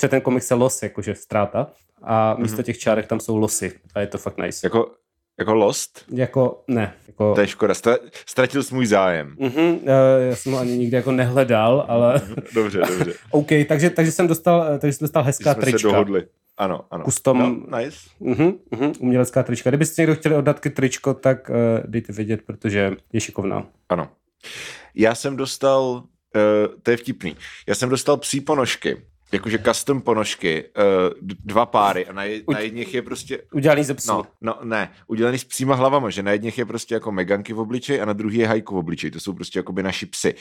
Protože 0.00 0.08
ten 0.08 0.20
komik 0.20 0.42
se 0.42 0.54
los, 0.54 0.82
jakože 0.82 1.14
ztráta. 1.14 1.66
A 2.02 2.34
místo 2.38 2.56
mm-hmm. 2.56 2.64
těch 2.64 2.78
čárek 2.78 3.06
tam 3.06 3.20
jsou 3.20 3.36
losy. 3.36 3.72
A 3.94 4.00
je 4.00 4.06
to 4.06 4.18
fakt 4.18 4.38
nice. 4.38 4.66
Jako, 4.66 4.90
jako 5.38 5.54
Lost? 5.54 6.04
Jako, 6.12 6.64
ne. 6.68 6.94
Jako... 7.06 7.34
To 7.34 7.40
je 7.40 7.46
škoda. 7.46 7.74
Ztratil 8.26 8.62
jsi 8.62 8.74
můj 8.74 8.86
zájem. 8.86 9.36
Mm-hmm, 9.40 9.78
já 10.28 10.36
jsem 10.36 10.52
ho 10.52 10.58
ani 10.58 10.78
nikdy 10.78 10.96
jako 10.96 11.12
nehledal, 11.12 11.84
ale... 11.88 12.20
dobře, 12.54 12.80
dobře. 12.88 13.12
OK, 13.30 13.48
takže, 13.68 13.90
takže 13.90 14.12
jsem 14.12 14.26
dostal, 14.26 14.78
takže 14.78 14.92
jsem 14.92 15.04
dostal 15.04 15.22
hezká 15.22 15.54
jsme 15.54 15.62
trička. 15.62 15.78
se 15.78 15.86
dohodli. 15.86 16.26
Ano, 16.56 16.80
ano. 16.90 17.04
Custom, 17.04 17.38
no, 17.38 17.78
nice. 17.78 17.98
Uh-huh, 18.20 18.58
uh-huh, 18.72 18.92
umělecká 18.98 19.42
trička. 19.42 19.70
Kdybyste 19.70 20.02
někdo 20.02 20.14
chtěli 20.14 20.34
oddat 20.34 20.60
tričko, 20.60 21.14
tak 21.14 21.50
uh, 21.50 21.56
dejte 21.86 22.12
vědět, 22.12 22.40
protože 22.46 22.96
je 23.12 23.20
šikovná. 23.20 23.66
Ano. 23.88 24.08
Já 24.94 25.14
jsem 25.14 25.36
dostal, 25.36 25.82
uh, 25.82 26.74
to 26.82 26.90
je 26.90 26.96
vtipný, 26.96 27.36
já 27.68 27.74
jsem 27.74 27.88
dostal 27.88 28.16
psí 28.16 28.40
ponožky 28.40 28.96
jakože 29.32 29.58
custom 29.58 30.00
ponožky, 30.00 30.64
uh, 30.64 31.34
dva 31.44 31.66
páry 31.66 32.06
a 32.06 32.12
na, 32.12 32.24
je, 32.24 32.42
na 32.52 32.58
jedních 32.58 32.94
je 32.94 33.02
prostě... 33.02 33.42
Udělaný 33.52 33.84
ze 33.84 33.94
psů. 33.94 34.12
No, 34.12 34.24
no, 34.40 34.58
ne, 34.64 34.90
udělaný 35.06 35.38
s 35.38 35.44
psíma 35.44 35.74
hlavama, 35.74 36.10
že 36.10 36.22
na 36.22 36.32
jedních 36.32 36.58
je 36.58 36.64
prostě 36.64 36.94
jako 36.94 37.12
Meganky 37.12 37.52
v 37.52 37.60
obličeji 37.60 38.00
a 38.00 38.04
na 38.04 38.12
druhý 38.12 38.38
je 38.38 38.48
Hajku 38.48 38.74
v 38.74 38.78
obličeji, 38.78 39.10
to 39.10 39.20
jsou 39.20 39.32
prostě 39.32 39.58
jako 39.58 39.72
by 39.72 39.82
naši 39.82 40.06
psy. 40.06 40.34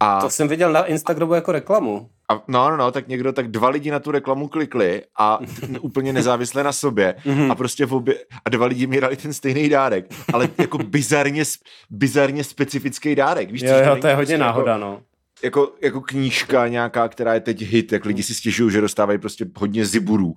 A... 0.00 0.20
To 0.20 0.30
jsem 0.30 0.48
viděl 0.48 0.72
na 0.72 0.84
Instagramu 0.84 1.34
jako 1.34 1.52
reklamu. 1.52 2.10
A, 2.28 2.42
no, 2.48 2.70
no, 2.70 2.76
no, 2.76 2.90
tak 2.90 3.08
někdo, 3.08 3.32
tak 3.32 3.48
dva 3.48 3.68
lidi 3.68 3.90
na 3.90 3.98
tu 3.98 4.10
reklamu 4.10 4.48
klikli 4.48 5.02
a 5.18 5.38
úplně 5.80 6.12
nezávisle 6.12 6.62
na 6.62 6.72
sobě 6.72 7.14
mhm. 7.24 7.50
a 7.50 7.54
prostě 7.54 7.86
v 7.86 7.94
obě, 7.94 8.14
a 8.44 8.50
dva 8.50 8.66
lidi 8.66 8.86
mi 8.86 9.00
dali 9.00 9.16
ten 9.16 9.32
stejný 9.32 9.68
dárek, 9.68 10.14
ale 10.32 10.48
jako 10.58 10.78
bizarně, 10.78 11.44
bizarně 11.90 12.44
specifický 12.44 13.14
dárek. 13.14 13.50
Víš, 13.50 13.62
jo, 13.62 13.74
jo, 13.86 13.96
to 14.00 14.06
je 14.06 14.14
hodně 14.14 14.16
prostě 14.16 14.38
náhoda, 14.38 14.72
jako, 14.72 14.84
no 14.84 15.00
jako, 15.44 15.72
jako 15.82 16.00
knížka 16.00 16.68
nějaká, 16.68 17.08
která 17.08 17.34
je 17.34 17.40
teď 17.40 17.62
hit, 17.62 17.92
jak 17.92 18.04
lidi 18.04 18.22
si 18.22 18.34
stěžují, 18.34 18.72
že 18.72 18.80
dostávají 18.80 19.18
prostě 19.18 19.46
hodně 19.58 19.86
ziburů. 19.86 20.34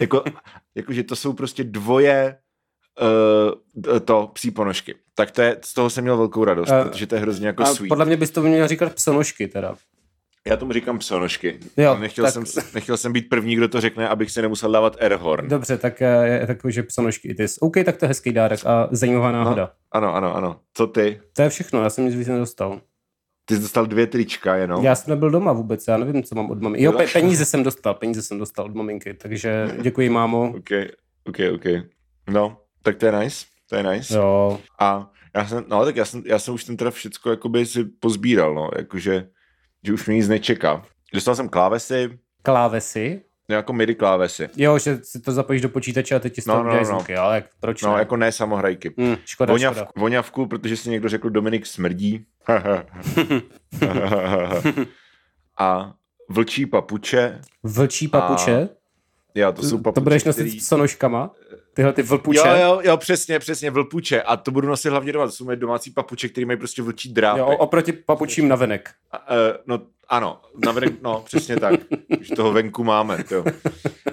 jako, 0.00 0.24
jako, 0.74 0.92
že 0.92 1.02
to 1.02 1.16
jsou 1.16 1.32
prostě 1.32 1.64
dvoje 1.64 2.36
uh, 3.90 3.98
to 3.98 4.30
psí 4.32 4.50
ponožky. 4.50 4.94
Tak 5.14 5.30
to 5.30 5.42
je, 5.42 5.56
z 5.64 5.74
toho 5.74 5.90
jsem 5.90 6.04
měl 6.04 6.16
velkou 6.16 6.44
radost, 6.44 6.70
uh, 6.70 6.88
protože 6.88 7.06
to 7.06 7.14
je 7.14 7.20
hrozně 7.20 7.46
jako 7.46 7.66
sweet. 7.66 7.88
Podle 7.88 8.04
mě 8.04 8.16
bys 8.16 8.30
to 8.30 8.42
měl 8.42 8.68
říkat 8.68 8.94
psonožky 8.94 9.48
teda. 9.48 9.76
Já 10.46 10.56
tomu 10.56 10.72
říkám 10.72 10.98
psonožky. 10.98 11.58
Jo, 11.76 11.98
nechtěl, 11.98 12.24
tak... 12.24 12.34
jsem, 12.34 12.44
nechtěl 12.74 12.96
jsem 12.96 13.12
být 13.12 13.28
první, 13.28 13.56
kdo 13.56 13.68
to 13.68 13.80
řekne, 13.80 14.08
abych 14.08 14.30
si 14.30 14.42
nemusel 14.42 14.72
dávat 14.72 14.96
airhorn. 15.00 15.48
Dobře, 15.48 15.78
tak 15.78 16.00
je 16.00 16.44
takový, 16.46 16.72
že 16.72 16.82
psonožky 16.82 17.28
it 17.28 17.40
is. 17.40 17.58
OK, 17.60 17.74
tak 17.84 17.96
to 17.96 18.04
je 18.04 18.08
hezký 18.08 18.32
dárek 18.32 18.66
a 18.66 18.88
zajímavá 18.90 19.32
náhoda. 19.32 19.62
No, 19.62 19.70
ano, 19.90 20.14
ano, 20.14 20.36
ano. 20.36 20.60
Co 20.74 20.86
ty? 20.86 21.20
To 21.32 21.42
je 21.42 21.48
všechno, 21.48 21.82
já 21.82 21.90
jsem 21.90 22.04
nic 22.04 22.14
víc 22.14 22.28
nedostal. 22.28 22.80
Ty 23.48 23.54
jsi 23.56 23.60
dostal 23.60 23.86
dvě 23.86 24.06
trička 24.06 24.56
jenom? 24.56 24.84
Já 24.84 24.94
jsem 24.94 25.10
nebyl 25.10 25.30
doma 25.30 25.52
vůbec, 25.52 25.88
já 25.88 25.96
nevím, 25.96 26.22
co 26.22 26.34
mám 26.34 26.50
od 26.50 26.62
maminky. 26.62 26.84
Jo, 26.84 26.92
pe- 26.92 27.12
peníze 27.12 27.44
jsem 27.44 27.62
dostal, 27.62 27.94
peníze 27.94 28.22
jsem 28.22 28.38
dostal 28.38 28.64
od 28.64 28.74
maminky, 28.74 29.14
takže 29.14 29.76
děkuji, 29.82 30.08
mámo. 30.08 30.54
OK, 30.56 30.70
OK, 31.24 31.36
OK. 31.54 31.64
No, 32.30 32.60
tak 32.82 32.96
to 32.96 33.06
je 33.06 33.12
nice, 33.12 33.46
to 33.70 33.76
je 33.76 33.82
nice. 33.82 34.16
Jo. 34.16 34.58
A 34.78 35.10
já 35.36 35.46
jsem, 35.46 35.64
no 35.68 35.84
tak 35.84 35.96
já 35.96 36.04
jsem, 36.04 36.22
já 36.26 36.38
jsem 36.38 36.54
už 36.54 36.64
ten 36.64 36.76
teda 36.76 36.90
všecko 36.90 37.30
jakoby 37.30 37.66
si 37.66 37.84
pozbíral, 37.84 38.54
no, 38.54 38.70
jakože, 38.76 39.28
že 39.86 39.92
už 39.92 40.06
mě 40.06 40.16
nic 40.16 40.28
nečeká. 40.28 40.84
Dostal 41.14 41.34
jsem 41.34 41.48
klávesy. 41.48 42.18
Klávesy? 42.42 43.22
Jako 43.56 43.72
MIDI 43.72 43.94
klávesy. 43.94 44.48
Jo, 44.56 44.78
že 44.78 44.98
si 45.02 45.20
to 45.20 45.32
zapojíš 45.32 45.62
do 45.62 45.68
počítače 45.68 46.14
a 46.14 46.18
teď 46.18 46.34
ti 46.34 46.42
z 46.42 46.44
toho 46.44 46.62
no, 46.62 46.70
no, 46.70 46.76
no. 46.78 46.84
zvuky, 46.84 47.16
ale 47.16 47.34
jak, 47.34 47.44
proč 47.60 47.82
No, 47.82 47.92
ne? 47.92 47.98
jako 47.98 48.16
ne 48.16 48.32
samohrajky. 48.32 48.94
Hmm, 48.98 49.16
škoda, 49.24 49.52
Voňav, 49.52 49.74
škoda. 49.74 49.90
Voňavku, 49.96 50.46
protože 50.46 50.76
si 50.76 50.90
někdo 50.90 51.08
řekl 51.08 51.30
Dominik 51.30 51.66
smrdí. 51.66 52.24
a 55.58 55.92
vlčí 56.28 56.66
papuče. 56.66 57.40
Vlčí 57.62 58.08
papuče? 58.08 58.62
A... 58.62 58.68
Jo, 59.34 59.52
to 59.52 59.62
jsou 59.62 59.78
papuče, 59.78 59.94
To 59.94 60.00
budeš 60.00 60.24
nosit 60.24 60.40
který... 60.40 60.60
s 60.60 60.68
sonožkama? 60.68 61.30
Tyhle 61.74 61.92
ty 61.92 62.02
vlpuče? 62.02 62.38
Jo, 62.38 62.56
jo, 62.56 62.80
jo, 62.84 62.96
přesně, 62.96 63.38
přesně, 63.38 63.70
vlpuče. 63.70 64.22
A 64.22 64.36
to 64.36 64.50
budu 64.50 64.68
nosit 64.68 64.88
hlavně 64.88 65.12
doma. 65.12 65.26
To 65.26 65.32
jsou 65.32 65.44
moje 65.44 65.56
domácí 65.56 65.90
papuče, 65.90 66.28
které 66.28 66.46
mají 66.46 66.58
prostě 66.58 66.82
vlčí 66.82 67.12
drápy. 67.12 67.40
Jo, 67.40 67.46
oproti 67.46 67.92
papučím 67.92 68.48
na 68.48 68.56
venek. 68.56 68.90
A, 69.12 69.30
uh, 69.30 69.36
no, 69.66 69.80
ano, 70.08 70.40
na 70.64 70.72
venek, 70.72 71.02
no, 71.02 71.22
přesně 71.26 71.60
tak. 71.60 71.80
Už 72.20 72.28
toho 72.28 72.52
venku 72.52 72.84
máme, 72.84 73.24
jo. 73.30 73.44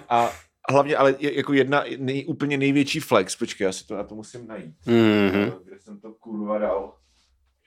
A 0.09 0.31
hlavně, 0.69 0.97
ale 0.97 1.15
jako 1.19 1.53
jedna 1.53 1.83
nej, 1.97 2.25
úplně 2.27 2.57
největší 2.57 2.99
flex, 2.99 3.35
počkej, 3.35 3.65
já 3.65 3.71
si 3.71 3.87
to 3.87 3.95
na 3.95 4.03
to 4.03 4.15
musím 4.15 4.47
najít. 4.47 4.75
Mm-hmm. 4.87 5.53
Kde 5.63 5.79
jsem 5.79 5.99
to 5.99 6.13
kurva 6.13 6.57
dal? 6.57 6.93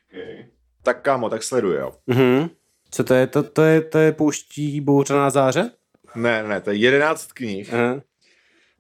Okay. 0.09 0.47
Tak 0.83 1.03
kámo, 1.03 1.31
tak 1.31 1.43
sleduj, 1.43 1.77
jo. 1.77 1.93
Mm-hmm. 2.09 2.51
Co 2.91 3.05
to 3.05 3.15
je? 3.15 3.27
To, 3.27 3.43
to 3.43 3.63
je, 3.63 3.81
to 3.81 3.99
je 3.99 4.13
pouští 4.13 4.81
bouřená 4.81 5.31
záře? 5.31 5.71
Ne, 6.15 6.43
ne, 6.43 6.61
to 6.61 6.71
je 6.71 6.77
jedenáct 6.77 7.33
knih 7.33 7.73
uh-huh. 7.73 8.03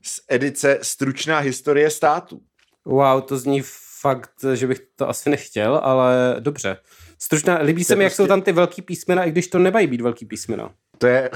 z 0.02 0.20
edice 0.28 0.78
Stručná 0.82 1.38
historie 1.38 1.90
státu. 1.90 2.40
Wow, 2.84 3.22
to 3.22 3.38
zní 3.38 3.62
fakt, 4.00 4.44
že 4.54 4.66
bych 4.66 4.80
to 4.96 5.08
asi 5.08 5.30
nechtěl, 5.30 5.80
ale 5.82 6.36
dobře. 6.40 6.76
Stručná, 7.18 7.58
líbí 7.62 7.84
se 7.84 7.96
mi, 7.96 8.04
jak 8.04 8.10
prostě... 8.10 8.22
jsou 8.22 8.26
tam 8.26 8.42
ty 8.42 8.52
velký 8.52 8.82
písmena, 8.82 9.24
i 9.24 9.30
když 9.30 9.48
to 9.48 9.58
nemají 9.58 9.86
být 9.86 10.00
velký 10.00 10.26
písmena. 10.26 10.70
To 10.98 11.06
je... 11.06 11.30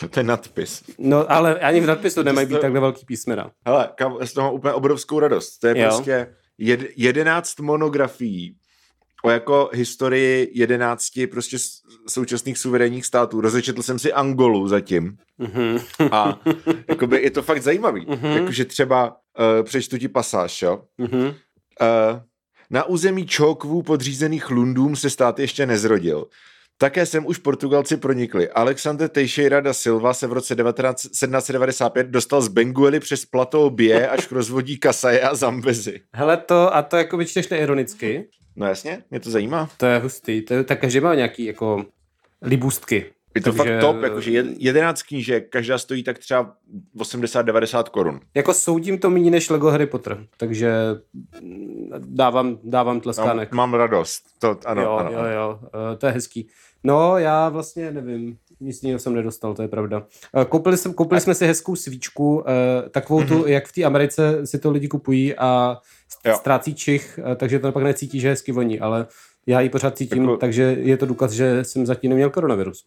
to 0.10 0.20
je 0.20 0.24
nadpis. 0.24 0.82
No, 0.98 1.32
ale 1.32 1.60
ani 1.60 1.80
v 1.80 1.86
nadpisu 1.86 2.22
nemají 2.22 2.46
být 2.46 2.60
takhle 2.60 2.80
velký 2.80 3.06
písmena. 3.06 3.50
Hele, 3.66 3.90
kam, 3.94 4.16
z 4.26 4.32
toho 4.32 4.52
úplně 4.52 4.74
obrovskou 4.74 5.20
radost. 5.20 5.58
To 5.58 5.66
je 5.66 5.78
jo. 5.78 5.88
prostě 5.88 6.34
jed, 6.58 6.80
jedenáct 6.96 7.60
monografií 7.60 8.56
o 9.24 9.30
jako 9.30 9.70
historii 9.72 10.50
jedenácti 10.54 11.26
prostě 11.26 11.56
současných 12.08 12.58
suverénních 12.58 13.06
států. 13.06 13.40
Rozečetl 13.40 13.82
jsem 13.82 13.98
si 13.98 14.12
Angolu 14.12 14.68
zatím. 14.68 15.16
Mm-hmm. 15.40 15.80
A 16.12 16.40
jakoby 16.88 17.22
je 17.22 17.30
to 17.30 17.42
fakt 17.42 17.62
zajímavý. 17.62 18.06
Mm-hmm. 18.06 18.36
Jakože 18.36 18.64
třeba 18.64 19.08
uh, 19.08 19.64
přečtu 19.64 19.98
ti 19.98 20.08
pasáž, 20.08 20.62
jo. 20.62 20.82
Mm-hmm. 21.00 21.26
Uh, 21.26 22.20
na 22.70 22.84
území 22.84 23.26
Čokvů 23.26 23.82
podřízených 23.82 24.50
Lundům 24.50 24.96
se 24.96 25.10
stát 25.10 25.38
ještě 25.38 25.66
nezrodil. 25.66 26.26
Také 26.80 27.06
sem 27.06 27.26
už 27.26 27.38
Portugalci 27.38 27.96
pronikli. 27.96 28.50
Alexander 28.50 29.08
Teixeira 29.08 29.60
da 29.60 29.72
Silva 29.72 30.14
se 30.14 30.26
v 30.26 30.32
roce 30.32 30.54
19, 30.54 31.02
1795 31.02 32.06
dostal 32.06 32.42
z 32.42 32.48
Benguely 32.48 33.00
přes 33.00 33.24
platou 33.24 33.70
Bie 33.70 34.08
až 34.08 34.26
k 34.26 34.32
rozvodí 34.32 34.78
Kasaje 34.78 35.20
a 35.20 35.34
Zambezi. 35.34 36.00
Hele 36.12 36.36
to, 36.36 36.76
a 36.76 36.82
to 36.82 36.96
jako 36.96 37.16
vyčteš 37.16 37.48
neironicky? 37.48 38.28
No 38.56 38.66
jasně, 38.66 39.02
mě 39.10 39.20
to 39.20 39.30
zajímá. 39.30 39.70
To 39.76 39.86
je 39.86 39.98
hustý, 39.98 40.42
to 40.42 40.54
je, 40.54 40.64
tak 40.64 40.80
každý 40.80 41.00
má 41.00 41.14
nějaký 41.14 41.44
jako 41.44 41.84
libůstky. 42.42 43.06
Je 43.34 43.40
to 43.40 43.52
Takže... 43.52 43.72
fakt 43.72 43.80
top, 43.80 44.02
jakože 44.02 44.44
jedenáct 44.58 45.02
knížek, 45.02 45.48
každá 45.48 45.78
stojí 45.78 46.02
tak 46.02 46.18
třeba 46.18 46.54
80-90 46.98 47.84
korun. 47.84 48.20
Jako 48.34 48.54
soudím 48.54 48.98
to 48.98 49.10
méně 49.10 49.30
než 49.30 49.50
Lego 49.50 49.70
Harry 49.70 49.86
Potter, 49.86 50.26
takže 50.36 50.72
dávám, 51.98 52.58
dávám 52.64 53.00
tleskánek. 53.00 53.52
No, 53.52 53.56
mám 53.56 53.74
radost, 53.74 54.22
to 54.38 54.58
ano, 54.64 54.82
jo, 54.82 54.90
ano. 54.90 55.10
Jo, 55.12 55.24
jo, 55.34 55.58
uh, 55.62 55.98
to 55.98 56.06
je 56.06 56.12
hezký. 56.12 56.48
No, 56.84 57.18
já 57.18 57.48
vlastně 57.48 57.90
nevím, 57.92 58.38
nic 58.60 58.82
jiného 58.82 58.98
jsem 58.98 59.14
nedostal, 59.14 59.54
to 59.54 59.62
je 59.62 59.68
pravda. 59.68 60.06
Uh, 60.36 60.42
koupili, 60.44 60.76
jsem, 60.76 60.92
koupili 60.92 61.20
jsme 61.20 61.34
si 61.34 61.46
hezkou 61.46 61.76
svíčku, 61.76 62.36
uh, 62.36 62.44
takovou 62.90 63.24
tu, 63.24 63.46
jak 63.46 63.66
v 63.66 63.72
té 63.72 63.84
Americe 63.84 64.46
si 64.46 64.58
to 64.58 64.70
lidi 64.70 64.88
kupují 64.88 65.34
a 65.34 65.78
ztrácí 66.36 66.74
čich, 66.74 67.18
takže 67.36 67.58
to 67.58 67.72
pak 67.72 67.82
necítí, 67.82 68.20
že 68.20 68.28
hezky 68.28 68.52
voní, 68.52 68.80
ale 68.80 69.06
já 69.46 69.60
ji 69.60 69.68
pořád 69.68 69.96
cítím, 69.96 70.22
jako... 70.22 70.36
takže 70.36 70.62
je 70.62 70.96
to 70.96 71.06
důkaz, 71.06 71.32
že 71.32 71.64
jsem 71.64 71.86
zatím 71.86 72.10
neměl 72.10 72.30
koronavirus. 72.30 72.84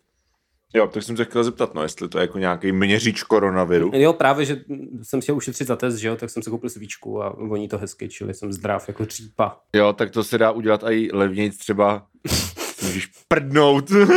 Jo, 0.73 0.87
tak 0.87 1.03
jsem 1.03 1.17
se 1.17 1.25
chtěl 1.25 1.43
zeptat, 1.43 1.73
no, 1.73 1.83
jestli 1.83 2.07
to 2.09 2.17
je 2.17 2.21
jako 2.21 2.39
nějaký 2.39 2.71
měřič 2.71 3.23
koronaviru. 3.23 3.91
Jo, 3.93 4.13
právě, 4.13 4.45
že 4.45 4.57
jsem 5.03 5.21
chtěl 5.21 5.35
ušetřit 5.35 5.67
za 5.67 5.75
test, 5.75 5.95
že 5.95 6.07
jo, 6.07 6.15
tak 6.15 6.29
jsem 6.29 6.43
si 6.43 6.49
koupil 6.49 6.69
svíčku 6.69 7.23
a 7.23 7.35
voní 7.39 7.67
to 7.67 7.77
hezky, 7.77 8.09
čili 8.09 8.33
jsem 8.33 8.53
zdrav 8.53 8.87
jako 8.87 9.05
třípa. 9.05 9.57
Jo, 9.75 9.93
tak 9.93 10.11
to 10.11 10.23
se 10.23 10.37
dá 10.37 10.51
udělat 10.51 10.83
i 10.83 11.09
levněji 11.13 11.49
třeba, 11.49 12.05
můžeš 12.83 13.09
prdnout. 13.27 13.91
uh, 13.91 14.09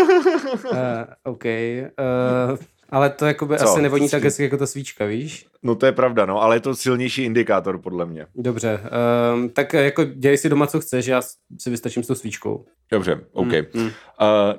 OK, 1.25 1.45
uh, 1.45 2.57
ale 2.91 3.11
to 3.11 3.27
jako 3.27 3.47
by 3.47 3.57
asi 3.57 3.83
nevoní 3.83 4.09
tak 4.09 4.25
hezky 4.25 4.43
jako 4.43 4.57
ta 4.57 4.67
svíčka, 4.67 5.05
víš? 5.07 5.47
No 5.63 5.75
to 5.75 5.87
je 5.87 5.93
pravda, 5.93 6.27
no, 6.27 6.43
ale 6.43 6.57
je 6.57 6.61
to 6.61 6.75
silnější 6.75 7.25
indikátor 7.25 7.79
podle 7.79 8.07
mě. 8.07 8.27
Dobře, 8.35 8.81
um, 9.35 9.49
tak 9.49 9.73
jako 9.73 10.05
dělej 10.05 10.39
si 10.39 10.49
doma, 10.49 10.67
co 10.67 10.81
chceš, 10.81 11.07
já 11.07 11.23
si 11.59 11.71
vystačím 11.71 12.03
s 12.03 12.07
tou 12.07 12.15
svíčkou. 12.15 12.65
Dobře, 12.91 13.21
OK. 13.33 13.47
Mm, 13.47 13.83
mm. 13.83 13.85
Uh, 13.85 13.91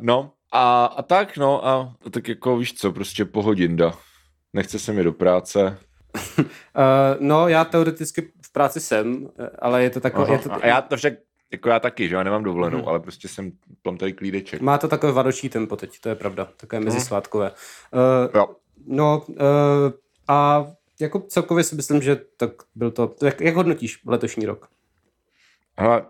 no, 0.01 0.31
a, 0.55 0.85
a 0.85 1.01
tak, 1.01 1.37
no, 1.37 1.67
a 1.67 1.95
tak 2.11 2.27
jako 2.27 2.57
víš 2.57 2.73
co, 2.73 2.91
prostě 2.91 3.25
pohodinda. 3.25 3.93
Nechce 4.53 4.79
se 4.79 4.93
mi 4.93 5.03
do 5.03 5.13
práce. 5.13 5.77
uh, 6.39 6.45
no, 7.19 7.47
já 7.47 7.65
teoreticky 7.65 8.31
v 8.45 8.51
práci 8.51 8.79
jsem, 8.79 9.29
ale 9.59 9.83
je 9.83 9.89
to 9.89 9.99
takové... 9.99 10.31
Je 10.31 10.39
to... 10.39 10.53
A 10.53 10.67
já 10.67 10.81
to 10.81 10.97
však, 10.97 11.13
jako 11.51 11.69
já 11.69 11.79
taky, 11.79 12.09
že 12.09 12.15
já 12.15 12.23
nemám 12.23 12.43
dovolenou, 12.43 12.77
hmm. 12.77 12.87
ale 12.87 12.99
prostě 12.99 13.27
jsem 13.27 13.51
plám 13.81 13.97
tady 13.97 14.13
klídeček. 14.13 14.61
Má 14.61 14.77
to 14.77 14.87
takové 14.87 15.11
vadočí 15.11 15.49
tempo 15.49 15.75
teď, 15.75 15.99
to 15.99 16.09
je 16.09 16.15
pravda, 16.15 16.47
takové 16.57 16.77
hmm. 16.77 16.85
mezisvátkové. 16.85 17.51
Uh, 17.51 18.35
jo. 18.35 18.55
No, 18.87 19.25
uh, 19.27 19.35
a 20.27 20.67
jako 20.99 21.19
celkově 21.19 21.63
si 21.63 21.75
myslím, 21.75 22.01
že 22.01 22.15
tak 22.37 22.51
byl 22.75 22.91
to... 22.91 23.15
Jak, 23.23 23.41
jak 23.41 23.55
hodnotíš 23.55 24.01
letošní 24.05 24.45
rok? 24.45 24.69
Hele, 25.77 26.05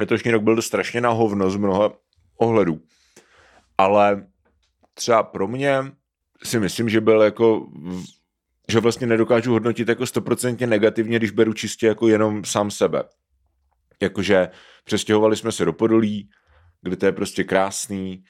letošní 0.00 0.30
rok 0.30 0.42
byl 0.42 0.62
strašně 0.62 1.00
na 1.00 1.10
hovno 1.10 1.50
z 1.50 1.56
mnoha 1.56 1.92
ohledů 2.36 2.80
ale 3.80 4.26
třeba 4.94 5.22
pro 5.22 5.48
mě 5.48 5.78
si 6.44 6.60
myslím, 6.60 6.88
že 6.88 7.00
byl 7.00 7.22
jako 7.22 7.66
že 8.70 8.80
vlastně 8.80 9.06
nedokážu 9.06 9.52
hodnotit 9.52 9.88
jako 9.88 10.06
stoprocentně 10.06 10.66
negativně, 10.66 11.18
když 11.18 11.30
beru 11.30 11.52
čistě 11.52 11.86
jako 11.86 12.08
jenom 12.08 12.44
sám 12.44 12.70
sebe. 12.70 13.02
Jakože 14.02 14.48
přestěhovali 14.84 15.36
jsme 15.36 15.52
se 15.52 15.64
do 15.64 15.72
Podolí, 15.72 16.30
kde 16.82 16.96
to 16.96 17.06
je 17.06 17.12
prostě 17.12 17.44
krásný. 17.44 18.24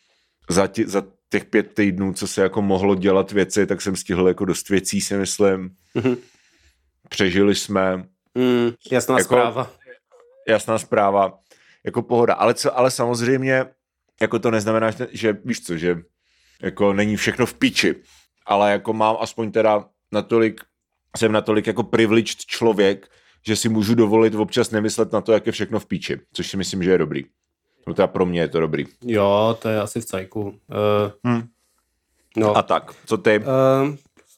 Za, 0.51 0.67
tě, 0.67 0.89
za 0.89 1.03
těch 1.29 1.45
pět 1.45 1.75
týdnů, 1.75 2.13
co 2.13 2.27
se 2.27 2.43
jako 2.43 2.63
mohlo 2.63 2.95
dělat 2.95 3.33
věci, 3.33 3.67
tak 3.67 3.81
jsem 3.81 3.97
stihl 3.97 4.29
jako 4.29 4.45
dost 4.45 4.69
věcí, 4.69 5.01
si 5.01 5.17
myslím. 5.17 5.71
Mm-hmm. 5.97 6.17
Přežili 7.09 7.55
jsme. 7.55 7.97
Mm, 8.35 8.71
jasná 8.93 9.19
jako, 9.19 9.25
zpráva. 9.25 9.71
Jasná 10.49 10.79
zpráva. 10.79 11.39
Jako 11.85 12.03
pohoda. 12.03 12.35
Ale, 12.35 12.55
co, 12.55 12.79
ale 12.79 12.91
samozřejmě 12.91 13.67
jako 14.23 14.39
to 14.39 14.51
neznamená, 14.51 14.91
že 15.11 15.37
víš 15.45 15.65
co, 15.65 15.77
že 15.77 16.03
jako 16.63 16.93
není 16.93 17.17
všechno 17.17 17.47
v 17.47 17.55
piči, 17.55 17.95
ale 18.47 18.73
jako 18.73 18.93
mám 18.93 19.17
aspoň 19.21 19.53
teda 19.53 19.85
natolik, 20.13 20.61
jsem 21.17 21.33
natolik 21.33 21.67
jako 21.67 21.83
privileged 21.83 22.39
člověk, 22.39 23.09
že 23.47 23.57
si 23.57 23.69
můžu 23.69 23.95
dovolit 23.95 24.35
občas 24.35 24.71
nemyslet 24.71 25.13
na 25.13 25.21
to, 25.21 25.33
jak 25.33 25.47
je 25.47 25.53
všechno 25.53 25.81
v 25.81 25.87
píči, 25.87 26.21
což 26.33 26.51
si 26.51 26.57
myslím, 26.57 26.83
že 26.83 26.91
je 26.91 26.99
dobrý. 26.99 27.25
No 27.87 27.95
teda 27.95 28.07
pro 28.07 28.27
mě 28.27 28.41
je 28.41 28.49
to 28.49 28.61
dobrý. 28.61 28.85
Jo, 29.05 29.59
to 29.63 29.69
je 29.69 29.81
asi 29.81 30.01
v 30.01 30.05
cajku. 30.05 30.43
Uh, 30.43 30.55
hmm. 31.25 31.43
no. 32.37 32.57
A 32.57 32.63
tak, 32.63 32.95
co 33.07 33.19
ty? 33.19 33.39
Uh, 33.39 33.95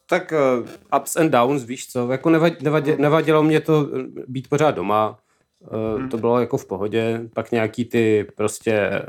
tak 0.07 0.33
uh, 0.33 0.69
ups 1.01 1.17
and 1.17 1.31
downs, 1.31 1.65
víš 1.65 1.89
co, 1.89 2.13
jako 2.13 2.31
nevad, 2.31 2.61
nevadě, 2.61 2.97
nevadilo 2.97 3.43
mě 3.43 3.61
to 3.61 3.89
být 4.27 4.49
pořád 4.49 4.71
doma, 4.71 5.19
uh, 5.61 5.99
hmm. 5.99 6.09
to 6.09 6.19
bylo 6.19 6.41
jako 6.41 6.59
v 6.59 6.67
pohodě, 6.67 7.21
pak 7.35 7.53
nějaký 7.53 7.85
ty 7.85 8.27
prostě 8.37 9.03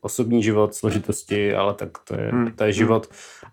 osobní 0.00 0.42
život, 0.42 0.74
složitosti, 0.74 1.54
ale 1.54 1.74
tak 1.74 1.88
to 2.04 2.14
je, 2.14 2.28
hmm. 2.32 2.52
to 2.52 2.64
je 2.64 2.72
život. 2.72 3.08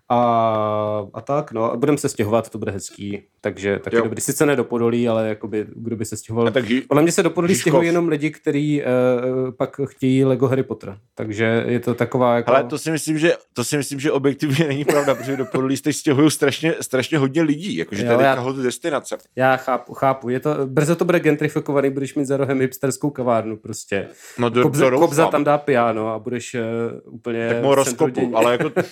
A, 0.08 1.06
a 1.14 1.20
tak, 1.20 1.52
no, 1.52 1.72
budeme 1.76 1.98
se 1.98 2.08
stěhovat, 2.08 2.50
to 2.50 2.58
bude 2.58 2.72
hezký, 2.72 3.22
takže 3.40 3.78
taky 3.78 3.96
jo. 3.96 4.02
dobrý. 4.02 4.20
Sice 4.20 4.46
ne 4.46 4.56
do 4.56 4.64
Podolí, 4.64 5.08
ale 5.08 5.28
jakoby, 5.28 5.66
kdo 5.76 5.96
by 5.96 6.04
se 6.04 6.16
stěhoval. 6.16 6.50
Tak 6.50 6.64
ži- 6.64 6.82
Podle 6.88 7.02
mě 7.02 7.12
se 7.12 7.22
do 7.22 7.30
Podolí 7.30 7.54
stěhují 7.54 7.86
jenom 7.86 8.08
lidi, 8.08 8.30
kteří 8.30 8.82
uh, 8.82 9.50
pak 9.50 9.80
chtějí 9.84 10.24
Lego 10.24 10.48
Harry 10.48 10.62
Potter, 10.62 10.98
takže 11.14 11.64
je 11.66 11.80
to 11.80 11.94
taková 11.94 12.36
jako... 12.36 12.50
Ale 12.50 12.64
to 12.64 12.78
si 12.78 12.90
myslím, 12.90 13.18
že, 13.18 13.32
to 13.52 13.64
si 13.64 13.76
myslím, 13.76 14.00
že 14.00 14.12
objektivně 14.12 14.68
není 14.68 14.84
pravda, 14.84 15.14
protože 15.14 15.36
do 15.36 15.44
Podolí 15.44 15.76
se 15.76 15.92
stěhují 15.92 16.30
strašně, 16.30 16.74
strašně 16.80 17.18
hodně 17.18 17.42
lidí, 17.42 17.76
jakože 17.76 18.04
to 18.04 18.12
je 18.12 18.26
já, 18.26 18.52
destinace. 18.62 19.16
Já 19.36 19.56
chápu, 19.56 19.94
chápu, 19.94 20.28
je 20.28 20.40
to, 20.40 20.54
brzo 20.66 20.96
to 20.96 21.04
bude 21.04 21.20
gentrifikovaný, 21.20 21.90
budeš 21.90 22.14
mít 22.14 22.24
za 22.24 22.36
rohem 22.36 22.60
hipsterskou 22.60 23.10
kavárnu 23.10 23.56
prostě. 23.56 24.08
No 24.38 24.48
do, 24.48 24.62
Kobza, 24.62 24.90
Kobza 24.90 25.26
tam 25.26 25.44
dá 25.44 25.58
piano 25.58 26.11
a 26.12 26.18
budeš 26.18 26.54
uh, 26.54 27.14
úplně... 27.14 27.48
Tak 27.48 27.62
mu 27.62 27.74
rozkopu, 27.74 28.36
ale 28.36 28.52
jako... 28.52 28.70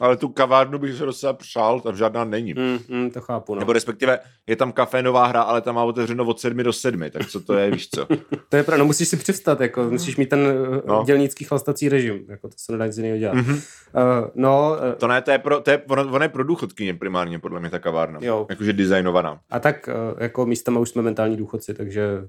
ale 0.00 0.16
tu 0.16 0.28
kavárnu 0.28 0.78
bych 0.78 0.94
se 0.94 1.04
docela 1.04 1.32
přál, 1.32 1.80
tam 1.80 1.96
žádná 1.96 2.24
není. 2.24 2.54
Mm, 2.54 2.78
mm, 2.88 3.10
to 3.10 3.20
chápu, 3.20 3.54
no. 3.54 3.58
Nebo 3.58 3.72
respektive 3.72 4.18
je 4.46 4.56
tam 4.56 4.72
kafe 4.72 5.02
nová 5.02 5.26
hra, 5.26 5.42
ale 5.42 5.60
tam 5.60 5.74
má 5.74 5.84
otevřeno 5.84 6.24
od 6.24 6.40
sedmi 6.40 6.64
do 6.64 6.72
sedmi, 6.72 7.10
tak 7.10 7.26
co 7.26 7.40
to 7.40 7.54
je, 7.54 7.70
víš 7.70 7.88
co? 7.90 8.06
to 8.48 8.56
je 8.56 8.62
pravda, 8.62 8.78
no 8.78 8.84
musíš 8.84 9.08
si 9.08 9.16
přestat, 9.16 9.60
jako 9.60 9.90
musíš 9.90 10.16
mít 10.16 10.28
ten 10.28 10.48
no. 10.86 11.04
dělnický 11.06 11.44
chlastací 11.44 11.88
režim, 11.88 12.24
jako 12.28 12.48
to 12.48 12.54
se 12.56 12.72
nedá 12.72 12.86
nic 12.86 12.96
jiného 12.96 13.18
dělat. 13.18 13.36
Mm-hmm. 13.36 13.54
Uh, 13.54 14.30
no, 14.34 14.76
uh, 14.88 14.92
to 14.98 15.06
ne, 15.06 15.22
to 15.22 15.30
je 15.30 15.38
pro, 15.38 15.60
to 15.60 15.70
je, 15.70 15.82
ono 15.88 16.24
je 16.24 16.28
pro 16.28 16.44
důchodkyně 16.44 16.94
primárně, 16.94 17.38
podle 17.38 17.60
mě 17.60 17.70
ta 17.70 17.78
kavárna. 17.78 18.18
Jo. 18.22 18.46
Jakože 18.50 18.72
designovaná. 18.72 19.40
A 19.50 19.60
tak 19.60 19.88
uh, 19.88 20.22
jako 20.22 20.46
místama 20.46 20.80
už 20.80 20.88
jsme 20.88 21.02
mentální 21.02 21.36
důchodci, 21.36 21.74
takže 21.74 22.28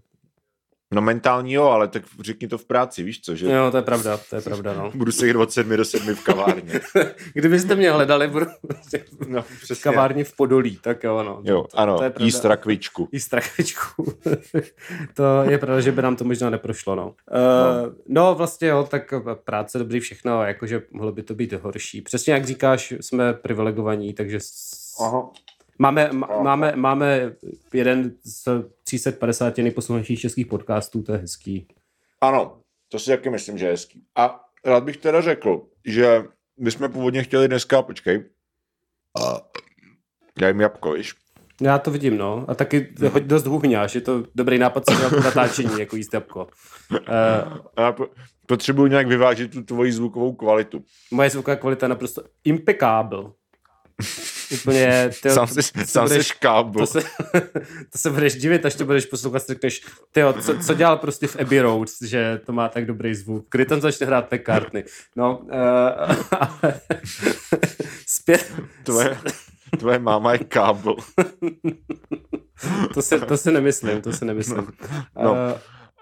No 0.92 1.02
mentální 1.02 1.54
jo, 1.54 1.64
ale 1.64 1.88
tak 1.88 2.04
řekni 2.20 2.48
to 2.48 2.58
v 2.58 2.66
práci, 2.66 3.04
víš 3.04 3.22
co? 3.22 3.36
Že... 3.36 3.52
Jo, 3.52 3.72
to 3.72 3.78
je 3.78 3.84
pravda, 3.84 4.20
to 4.30 4.36
je 4.36 4.42
pravda, 4.42 4.74
no. 4.74 4.92
budu 4.96 5.12
se 5.12 5.38
od 5.38 5.52
sedmi 5.52 5.78
do 5.78 5.86
sedmi 5.86 6.16
v 6.16 6.24
kavárně. 6.24 6.82
Kdybyste 7.34 7.76
mě 7.76 7.92
hledali, 7.92 8.28
budu 8.28 8.46
no, 9.28 9.42
v 9.74 9.84
kavárně 9.84 10.24
v 10.24 10.36
Podolí, 10.36 10.78
tak 10.82 11.04
jo, 11.04 11.24
no. 11.24 11.42
Jo, 11.44 11.66
to, 11.72 11.80
ano, 11.80 11.98
to 11.98 12.04
je 12.04 12.14
jíst 12.20 12.46
rakvičku. 12.46 13.10
Jíst 13.12 13.34
rakvičku. 13.34 14.06
to 15.14 15.44
je 15.50 15.58
pravda, 15.58 15.82
že 15.82 15.92
by 15.92 16.02
nám 16.02 16.16
to 16.16 16.24
možná 16.24 16.50
neprošlo, 16.50 16.96
no. 16.96 17.08
Uh, 17.08 17.14
no. 17.86 17.94
no. 18.08 18.36
vlastně 18.36 18.68
jo, 18.68 18.88
tak 18.90 19.14
práce 19.44 19.80
dobrý 19.80 20.00
všechno, 20.00 20.44
jakože 20.44 20.82
mohlo 20.92 21.12
by 21.12 21.24
to 21.24 21.36
být 21.36 21.54
horší. 21.54 22.02
Přesně 22.02 22.34
jak 22.34 22.46
říkáš, 22.46 22.94
jsme 23.02 23.34
privilegovaní, 23.34 24.14
takže 24.14 24.40
Aha. 25.00 25.30
Máme, 25.82 26.10
máme, 26.44 26.74
máme 26.76 27.36
jeden 27.74 28.12
z 28.24 28.64
350 28.84 29.58
nejposlouchanějších 29.58 30.20
českých 30.20 30.48
podcastů, 30.48 31.04
to 31.04 31.12
je 31.12 31.18
hezký. 31.18 31.68
Ano, 32.22 32.62
to 32.92 33.00
si 33.00 33.12
taky 33.12 33.30
myslím, 33.30 33.58
že 33.58 33.66
je 33.66 33.72
hezký. 33.72 34.04
A 34.16 34.40
rád 34.66 34.84
bych 34.84 34.98
teda 34.98 35.22
řekl, 35.22 35.62
že 35.86 36.24
my 36.60 36.72
jsme 36.72 36.90
původně 36.90 37.24
chtěli 37.24 37.48
dneska, 37.48 37.82
počkej, 37.82 38.24
a 39.22 39.42
daj 40.40 40.54
mi 40.54 40.64
jabko, 40.64 40.92
víš? 40.92 41.14
Já 41.62 41.80
to 41.80 41.92
vidím, 41.92 42.18
no. 42.18 42.46
A 42.48 42.56
taky 42.56 42.94
hoď 43.12 43.24
dost 43.24 43.46
hůhňáš, 43.46 43.96
je 43.96 44.02
to 44.02 44.24
dobrý 44.36 44.58
nápad 44.58 44.84
se 44.90 45.04
na 45.04 45.10
natáčení, 45.24 45.80
jako 45.80 45.96
jíst 45.96 46.14
jabko. 46.14 46.48
Uh, 46.92 46.98
Já 47.78 47.96
potřebuji 48.46 48.88
nějak 48.88 49.08
vyvážit 49.08 49.52
tu 49.52 49.64
tvoji 49.64 49.92
zvukovou 49.92 50.34
kvalitu. 50.34 50.84
Moje 51.12 51.30
zvuková 51.30 51.56
kvalita 51.56 51.86
je 51.86 51.90
naprosto 51.90 52.24
impekábel. 52.44 53.34
Úplně, 54.54 55.10
tyjo, 55.22 55.34
sám 55.36 55.48
jsi, 55.48 55.74
to, 55.74 55.86
sám 55.86 56.08
budeš, 56.08 56.34
To 56.78 56.86
se, 56.86 57.02
to 57.92 57.98
se 57.98 58.10
budeš 58.10 58.36
divit, 58.36 58.66
až 58.66 58.76
to 58.76 58.86
budeš 58.86 59.06
poslouchat, 59.06 59.48
řekneš, 59.48 59.82
tyjo, 60.12 60.34
co, 60.34 60.58
co 60.58 60.74
dělal 60.74 60.98
prostě 60.98 61.28
v 61.28 61.36
Abbey 61.40 61.60
Road, 61.60 61.90
že 62.06 62.42
to 62.46 62.52
má 62.52 62.70
tak 62.70 62.86
dobrý 62.86 63.16
zvuk. 63.16 63.48
Kdy 63.52 63.66
tam 63.66 63.82
začne 63.82 64.08
hrát 64.08 64.32
McCartney. 64.32 64.84
No, 65.16 65.38
uh, 65.38 65.50
ale 66.32 66.74
zpět. 68.08 68.54
Tvoje, 68.84 69.18
tvoje 69.80 70.00
máma 70.00 70.34
je 70.34 70.40
kábel. 70.40 70.96
to, 72.94 73.02
se, 73.02 73.20
to 73.20 73.38
si 73.38 73.52
nemyslím, 73.52 74.02
to 74.02 74.14
si 74.14 74.26
nemyslím. 74.26 74.68
No, 75.16 75.24
no, 75.24 75.32
uh, 75.32 75.38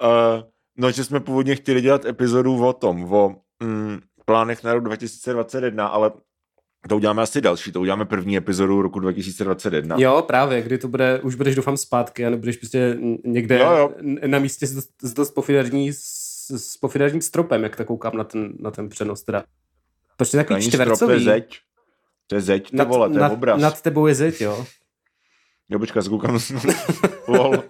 uh, 0.02 0.44
no 0.78 0.92
že 0.92 1.04
jsme 1.04 1.20
původně 1.20 1.56
chtěli 1.56 1.82
dělat 1.82 2.06
epizodu 2.06 2.66
o 2.66 2.74
tom, 2.74 3.14
o 3.14 3.36
mm, 3.64 4.00
plánech 4.26 4.64
na 4.64 4.74
rok 4.74 4.84
2021, 4.84 5.88
ale 5.88 6.12
to 6.88 6.95
uděláme 6.95 7.21
asi 7.21 7.41
další, 7.41 7.71
to 7.71 7.82
uděláme 7.82 8.06
první 8.06 8.38
epizodu 8.38 8.82
roku 8.82 9.00
2021. 9.00 9.95
Jo, 10.00 10.23
právě, 10.28 10.62
kdy 10.62 10.78
to 10.78 10.88
bude, 10.88 11.19
už 11.23 11.36
budeš 11.36 11.56
doufám 11.56 11.78
zpátky 11.78 12.26
a 12.26 12.30
nebudeš 12.30 12.58
prostě 12.58 12.97
někde 13.26 13.60
jo, 13.60 13.71
jo. 13.78 13.91
na 14.28 14.39
místě 14.39 14.67
s 14.67 14.76
dost, 14.76 14.89
s 15.02 15.13
dost 15.13 15.32
pofiderní, 15.32 15.93
s, 15.93 16.47
s 16.50 16.78
pofiderním 16.78 17.21
stropem, 17.21 17.63
jak 17.63 17.76
tak 17.76 17.88
koukám 17.88 18.17
na 18.17 18.23
ten, 18.23 18.54
na 18.60 18.71
ten 18.71 18.89
přenos 18.89 19.23
teda. 19.23 19.43
Prostě 20.17 20.38
takový 20.38 20.60
Není 20.60 20.71
čtvercový. 20.71 20.95
Strop 20.95 21.12
je 21.12 21.19
zeď. 21.19 21.60
To 22.28 22.36
je 22.36 22.41
zeď, 22.41 22.71
to 22.78 22.86
vole, 22.86 23.10
to 23.10 23.15
je 23.15 23.21
nad, 23.21 23.32
obraz. 23.32 23.62
Nad 23.62 23.82
tebou 23.82 24.08
je 24.08 24.15
zeď, 24.15 24.41
jo. 24.41 24.65
Jo, 25.69 25.80
počkej, 25.80 26.02
se 26.02 26.10
koukám. 26.10 26.39
Lol. 27.28 27.52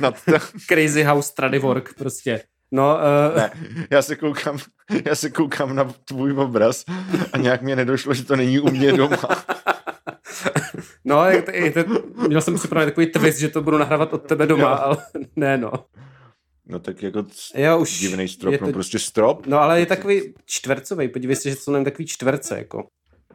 nad 0.00 0.24
te... 0.24 0.38
Crazy 0.66 1.02
House 1.02 1.32
Work, 1.58 1.94
prostě. 1.94 2.42
No, 2.72 2.96
uh... 2.96 3.36
ne, 3.36 3.50
já 3.90 4.02
se, 4.02 4.16
koukám, 4.16 4.58
já 5.04 5.14
se 5.14 5.30
koukám 5.30 5.76
na 5.76 5.84
tvůj 6.04 6.32
obraz 6.32 6.84
a 7.32 7.38
nějak 7.38 7.62
mě 7.62 7.76
nedošlo, 7.76 8.14
že 8.14 8.24
to 8.24 8.36
není 8.36 8.60
u 8.60 8.70
mě 8.70 8.92
doma. 8.92 9.18
no, 11.04 11.24
je 11.24 11.42
to, 11.42 11.50
je 11.50 11.70
to, 11.70 11.84
měl 12.28 12.40
jsem 12.40 12.58
si 12.58 12.68
právě 12.68 12.86
takový 12.86 13.06
twist, 13.06 13.38
že 13.38 13.48
to 13.48 13.62
budu 13.62 13.78
nahrávat 13.78 14.12
od 14.12 14.18
tebe 14.18 14.46
doma, 14.46 14.70
jo. 14.70 14.78
ale 14.80 14.96
ne, 15.36 15.58
no. 15.58 15.72
No 16.66 16.78
tak 16.78 17.02
jako 17.02 17.24
jo, 17.54 17.78
už 17.78 18.00
divný 18.00 18.28
strop, 18.28 18.52
no 18.52 18.58
to, 18.58 18.66
no 18.66 18.72
prostě 18.72 18.98
strop. 18.98 19.46
No 19.46 19.60
ale 19.60 19.80
je 19.80 19.86
takový 19.86 20.34
čtvercový, 20.44 21.08
podívej 21.08 21.36
se, 21.36 21.50
že 21.50 21.56
to 21.56 21.62
jsou 21.62 21.84
takový 21.84 22.06
čtverce, 22.06 22.58
jako. 22.58 22.86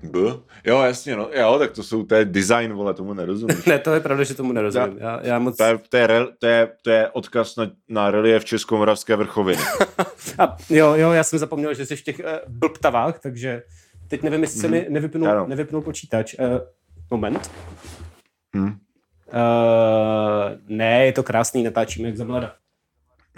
B? 0.04 0.20
Jo, 0.66 0.82
jasně, 0.82 1.16
no. 1.16 1.30
Jo, 1.34 1.56
tak 1.60 1.72
to 1.72 1.84
jsou, 1.84 2.04
to 2.04 2.16
je 2.16 2.26
design, 2.26 2.74
vole, 2.74 2.94
tomu 2.94 3.14
nerozumím. 3.14 3.58
ne, 3.68 3.80
to 3.80 3.94
je 3.94 4.00
pravda, 4.00 4.24
že 4.24 4.34
tomu 4.34 4.54
nerozumím. 4.54 4.98
Já, 4.98 5.20
já 5.24 5.40
moc... 5.40 5.58
to, 5.58 5.64
je, 5.64 5.80
to, 5.90 5.98
je, 5.98 6.08
to, 6.40 6.48
je, 6.48 6.72
to 6.82 6.90
je 6.90 7.10
odkaz 7.10 7.56
na, 7.56 7.72
na 7.90 8.12
relief 8.12 8.46
Českomoravské 8.46 9.16
vrchoviny. 9.16 9.62
A, 10.38 10.58
jo, 10.70 10.94
jo, 10.94 11.12
já 11.12 11.24
jsem 11.24 11.40
zapomněl, 11.40 11.74
že 11.74 11.86
jsi 11.86 11.96
v 11.96 12.02
těch 12.02 12.20
uh, 12.20 12.26
blbtavách, 12.48 13.20
takže 13.20 13.64
teď 14.08 14.24
nevím, 14.24 14.42
jestli 14.42 14.58
mm-hmm. 14.58 14.62
se 14.62 14.68
mi 14.68 14.82
mhm. 14.82 14.94
nevypnul, 14.94 15.30
ano. 15.30 15.48
nevypnul 15.48 15.82
počítač. 15.82 16.36
Uh, 16.40 16.46
moment. 17.12 17.52
Hmm. 18.56 18.68
Uh, 18.68 18.74
ne, 20.68 21.06
je 21.06 21.12
to 21.12 21.24
krásný, 21.24 21.64
natáčíme 21.64 22.08
jak 22.08 22.18
za 22.18 22.24
mlada. 22.24 22.56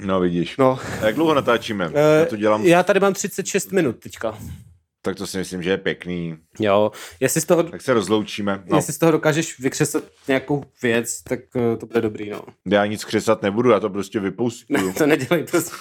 No 0.06 0.20
vidíš. 0.20 0.58
No. 0.58 0.80
A 1.02 1.06
jak 1.06 1.16
dlouho 1.16 1.34
natáčíme? 1.34 1.88
Uh, 1.88 1.94
já, 2.20 2.26
to 2.26 2.36
dělám... 2.36 2.66
já 2.66 2.84
tady 2.84 3.00
mám 3.00 3.14
36 3.14 3.72
minut 3.72 4.00
teďka. 4.00 4.38
Tak 5.06 5.16
to 5.16 5.28
si 5.28 5.38
myslím, 5.38 5.64
že 5.64 5.70
je 5.70 5.78
pěkný. 5.78 6.38
Jo, 6.60 6.92
jestli 7.20 7.42
z 7.42 7.46
toho... 7.46 7.64
Tak 7.64 7.82
se 7.82 7.94
rozloučíme. 7.94 8.64
No. 8.66 8.78
Jestli 8.78 8.94
z 8.94 8.98
toho 8.98 9.12
dokážeš 9.12 9.60
vykřesat 9.60 10.04
nějakou 10.28 10.64
věc, 10.82 11.22
tak 11.22 11.40
uh, 11.56 11.78
to 11.78 11.86
bude 11.86 12.02
dobrý, 12.02 12.30
no. 12.30 12.42
Já 12.66 12.86
nic 12.86 13.06
křesat 13.06 13.42
nebudu, 13.42 13.70
já 13.70 13.80
to 13.80 13.90
prostě 13.90 14.20
vypoustuju. 14.20 14.88
Ne, 14.88 14.94
to 14.94 15.06
nedělej, 15.06 15.44
prostě. 15.44 15.76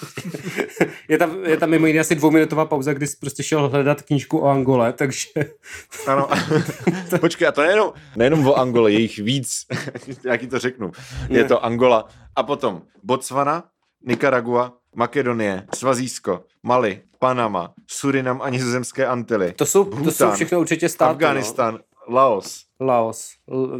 je, 1.09 1.17
tam, 1.17 1.45
je 1.45 1.57
tam 1.57 1.69
mimo 1.69 1.87
jiné 1.87 1.99
asi 1.99 2.15
dvouminutová 2.15 2.65
pauza, 2.65 2.93
kdy 2.93 3.07
jsi 3.07 3.17
prostě 3.19 3.43
šel 3.43 3.69
hledat 3.69 4.01
knížku 4.01 4.39
o 4.39 4.47
Angole, 4.47 4.93
takže... 4.93 5.29
ano, 6.07 6.27
počkej, 7.19 7.47
a 7.47 7.51
to 7.51 7.61
nejenom, 7.61 7.93
nejenom 8.15 8.47
o 8.47 8.55
Angole, 8.55 8.91
je 8.91 8.99
jich 8.99 9.19
víc, 9.19 9.65
jaký 10.25 10.47
to 10.47 10.59
řeknu. 10.59 10.91
Je 11.29 11.43
to 11.43 11.65
Angola 11.65 12.07
a 12.35 12.43
potom 12.43 12.81
Botswana, 13.03 13.63
Nicaragua, 14.07 14.73
Makedonie, 14.95 15.67
Svazísko, 15.75 16.43
Mali, 16.63 17.01
Panama, 17.19 17.73
Surinam 17.87 18.41
a 18.41 18.49
nizozemské 18.49 19.05
Antily. 19.05 19.53
To 19.53 19.65
jsou, 19.65 19.83
Bhutan, 19.83 20.03
to 20.03 20.11
jsou 20.11 20.31
všechno 20.31 20.59
určitě 20.59 20.89
státy. 20.89 21.25
Afganistan, 21.25 21.73
no? 21.73 22.15
Laos. 22.15 22.65
Laos. 22.79 23.29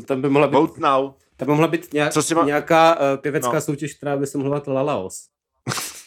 Tam 0.06 0.22
by 0.22 0.30
mohla 0.30 0.48
být... 0.48 0.58
Vote 0.58 0.82
now. 0.82 1.12
Tam 1.38 1.46
by 1.46 1.52
mohla 1.52 1.68
být 1.68 1.94
nějak, 1.94 2.14
Co 2.14 2.24
si 2.24 2.36
ma... 2.36 2.46
nějaká 2.46 2.96
uh, 2.96 3.22
pěvecká 3.22 3.54
no. 3.54 3.62
soutěž, 3.62 3.94
která 3.94 4.18
by 4.18 4.28
se 4.28 4.38
mohla 4.38 4.62
La 4.68 4.82
Laos. 4.82 5.28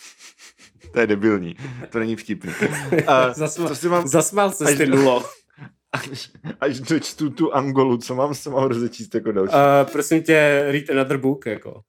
to 0.93 1.01
je 1.01 1.07
debilní. 1.07 1.57
To 1.91 1.99
není 1.99 2.17
vtipný. 2.17 2.53
Uh, 2.93 2.99
Zasma... 3.33 3.75
si 3.75 3.89
mám... 3.89 4.09
Zasmál 4.09 4.51
se 4.51 4.77
ty 4.77 4.87
nulo. 4.87 5.25
Až, 5.93 6.31
až 6.61 6.81
dočtu 6.81 7.31
tu 7.31 7.55
Angolu, 7.55 7.97
co 7.97 8.15
mám 8.15 8.35
se 8.35 8.51
mám 8.51 8.65
rozečíst 8.65 9.15
jako 9.15 9.33
další? 9.33 9.55
Uh, 9.55 9.93
prosím 9.93 10.23
tě, 10.23 10.65
read 10.71 10.91
another 10.91 11.17
book, 11.17 11.47
jako. 11.47 11.81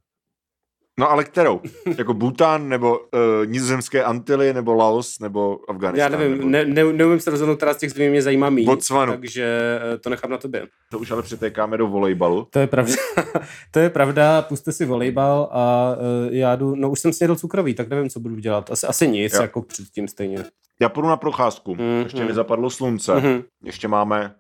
No 1.00 1.12
ale 1.12 1.24
kterou? 1.24 1.62
jako 1.98 2.14
Bhutan, 2.14 2.70
nebo 2.70 3.00
uh, 3.00 3.46
nizozemské 3.46 4.04
Antily, 4.04 4.54
nebo 4.54 4.74
Laos, 4.74 5.20
nebo 5.20 5.60
Afganistán? 5.70 6.12
Já 6.12 6.18
nevím, 6.18 6.38
nebo... 6.38 6.50
ne, 6.50 6.66
ne, 6.66 6.94
neumím 6.94 7.20
se 7.20 7.32
rozhodnout, 7.32 7.56
která 7.56 7.74
z 7.74 7.78
těch 7.78 7.92
zemí 7.92 8.10
mě 8.10 8.22
zajímá 8.22 8.50
mý, 8.50 8.66
Botswanu. 8.66 9.12
takže 9.12 9.80
uh, 9.94 9.98
to 9.98 10.10
nechám 10.10 10.32
na 10.32 10.38
tobě. 10.38 10.68
To 10.92 11.00
už 11.00 11.12
ale 11.12 11.22
přetékáme 11.22 11.78
do 11.78 11.88
volejbalu. 11.88 12.48
To 12.50 12.60
je 12.60 12.68
pravda. 12.68 12.94
to 13.72 13.80
je 13.80 13.90
pravda, 13.90 14.42
puste 14.42 14.72
si 14.72 14.86
volejbal 14.86 15.50
a 15.52 15.96
uh, 15.98 16.34
já 16.34 16.56
jdu, 16.56 16.76
no 16.76 16.92
už 16.92 17.00
jsem 17.00 17.14
snědl 17.14 17.36
cukrový, 17.36 17.74
tak 17.74 17.90
nevím, 17.90 18.10
co 18.10 18.20
budu 18.20 18.36
dělat. 18.36 18.72
Asi, 18.72 18.88
asi 18.88 19.08
nic, 19.08 19.34
jo. 19.34 19.42
jako 19.42 19.62
předtím 19.62 20.08
stejně. 20.08 20.38
Já 20.82 20.90
půjdu 20.90 21.08
na 21.08 21.18
procházku, 21.18 21.76
mm-hmm. 21.76 22.04
ještě 22.04 22.26
nezapadlo 22.26 22.70
slunce, 22.70 23.14
mm-hmm. 23.14 23.44
ještě 23.64 23.88
máme 23.88 24.36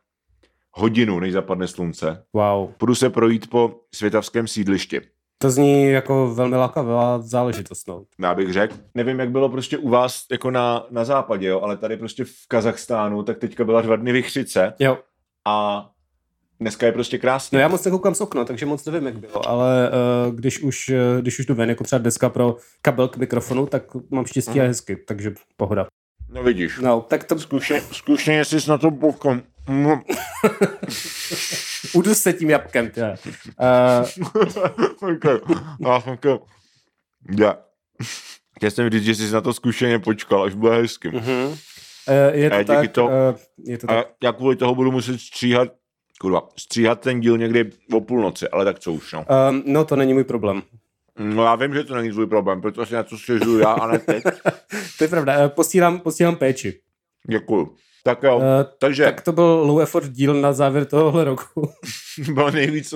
hodinu, 0.71 1.19
než 1.19 1.33
zapadne 1.33 1.67
slunce. 1.67 2.23
Wow. 2.33 2.71
Půjdu 2.77 2.95
se 2.95 3.09
projít 3.09 3.49
po 3.49 3.79
světavském 3.95 4.47
sídlišti. 4.47 5.01
To 5.41 5.51
zní 5.51 5.89
jako 5.89 6.33
velmi 6.33 6.55
lákavá 6.55 7.19
záležitost. 7.21 7.87
No. 7.87 8.03
Já 8.21 8.33
bych 8.33 8.53
řekl, 8.53 8.75
nevím, 8.95 9.19
jak 9.19 9.31
bylo 9.31 9.49
prostě 9.49 9.77
u 9.77 9.89
vás 9.89 10.25
jako 10.31 10.51
na, 10.51 10.85
na 10.89 11.05
západě, 11.05 11.47
jo, 11.47 11.61
ale 11.61 11.77
tady 11.77 11.97
prostě 11.97 12.25
v 12.25 12.47
Kazachstánu, 12.47 13.23
tak 13.23 13.37
teďka 13.37 13.63
byla 13.63 13.81
dva 13.81 13.95
dny 13.95 14.11
vychřice. 14.11 14.73
Jo. 14.79 14.97
A 15.45 15.89
dneska 16.59 16.85
je 16.85 16.91
prostě 16.91 17.17
krásně. 17.17 17.55
No 17.55 17.61
já 17.61 17.67
moc 17.67 17.85
nekoukám 17.85 18.15
z 18.15 18.21
okna, 18.21 18.45
takže 18.45 18.65
moc 18.65 18.85
nevím, 18.85 19.05
jak 19.05 19.17
bylo, 19.17 19.49
ale 19.49 19.91
uh, 20.27 20.35
když, 20.35 20.59
už, 20.59 20.89
uh, 20.89 21.21
když 21.21 21.39
už 21.39 21.45
jdu 21.45 21.55
ven, 21.55 21.69
jako 21.69 21.83
třeba 21.83 21.99
deska 21.99 22.29
pro 22.29 22.55
kabel 22.81 23.07
k 23.07 23.17
mikrofonu, 23.17 23.65
tak 23.65 23.83
mám 24.09 24.25
štěstí 24.25 24.59
mm. 24.59 24.65
a 24.65 24.67
hezky, 24.67 24.95
takže 24.95 25.33
pohoda. 25.57 25.87
No 26.29 26.43
vidíš. 26.43 26.79
No, 26.79 27.01
tak 27.01 27.23
to... 27.23 27.39
Zkušeně, 27.39 27.81
zkušeně 27.81 28.45
jsi 28.45 28.69
na 28.69 28.77
to 28.77 28.91
bokom. 28.91 29.41
No. 29.69 30.01
Udu 31.93 32.15
se 32.15 32.33
tím 32.33 32.49
jabkem, 32.49 32.89
tě. 32.89 33.15
Uh... 33.59 34.29
okay. 35.09 35.39
okay. 36.13 36.37
Já. 37.39 37.57
Chtěl 38.55 38.71
jsem 38.71 38.89
říct, 38.89 39.03
že 39.03 39.15
jsi 39.15 39.33
na 39.33 39.41
to 39.41 39.53
zkušeně 39.53 39.99
počkal, 39.99 40.43
až 40.43 40.53
bude 40.53 40.75
hezky. 40.75 41.09
Uh-huh. 41.09 41.57
je 42.31 42.49
to 42.49 42.55
a 42.55 42.63
tak. 42.63 42.91
To, 42.91 43.05
uh, 43.05 43.11
je 43.63 43.77
to 43.77 43.87
tak. 43.87 43.97
A 43.97 44.09
já 44.23 44.31
kvůli 44.31 44.55
toho 44.55 44.75
budu 44.75 44.91
muset 44.91 45.21
stříhat 45.21 45.69
kurva, 46.21 46.49
stříhat 46.57 47.01
ten 47.01 47.19
díl 47.19 47.37
někdy 47.37 47.69
o 47.93 48.01
půlnoci, 48.01 48.49
ale 48.49 48.65
tak 48.65 48.79
co 48.79 48.93
už, 48.93 49.13
no. 49.13 49.25
Um, 49.49 49.63
no, 49.65 49.85
to 49.85 49.95
není 49.95 50.13
můj 50.13 50.23
problém. 50.23 50.61
No 51.19 51.43
já 51.43 51.55
vím, 51.55 51.73
že 51.73 51.83
to 51.83 51.95
není 51.95 52.09
tvůj 52.09 52.27
problém, 52.27 52.61
protože 52.61 52.95
na 52.95 53.03
to 53.03 53.17
stěžuju 53.17 53.59
já 53.59 53.71
a 53.71 53.87
ne 53.87 53.99
teď. 53.99 54.23
to 54.97 55.03
je 55.03 55.07
pravda, 55.07 55.49
posílám, 55.49 55.99
posílám 55.99 56.35
péči. 56.35 56.79
Děkuju. 57.27 57.75
Tak 58.03 58.23
jo, 58.23 58.37
uh, 58.37 58.43
takže... 58.79 59.03
Tak 59.03 59.21
to 59.21 59.31
byl 59.31 59.45
low 59.45 59.81
effort 59.81 60.09
díl 60.09 60.33
na 60.41 60.53
závěr 60.53 60.85
tohohle 60.85 61.23
roku. 61.23 61.69
byl 62.33 62.51
nejvíc... 62.51 62.93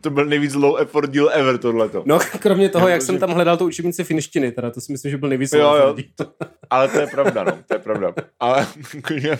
to 0.00 0.10
byl 0.10 0.26
nejvíc 0.26 0.54
low 0.54 0.76
effort 0.80 1.10
díl 1.10 1.30
ever 1.32 1.58
tohleto. 1.58 2.02
No, 2.06 2.18
kromě 2.38 2.68
toho, 2.68 2.88
jak 2.88 3.02
jsem 3.06 3.18
tam 3.18 3.30
hledal 3.30 3.56
tu 3.56 3.66
učebnici 3.66 4.04
finštiny, 4.04 4.52
teda 4.52 4.70
to 4.70 4.80
si 4.80 4.92
myslím, 4.92 5.10
že 5.10 5.18
byl 5.18 5.28
nejvíc 5.28 5.52
jo, 5.52 5.74
jo. 5.74 5.96
Ale 6.70 6.88
to 6.88 7.00
je 7.00 7.06
pravda, 7.06 7.44
no, 7.44 7.58
to 7.68 7.74
je 7.74 7.78
pravda. 7.78 8.14
Ale 8.40 8.66
já, 9.14 9.36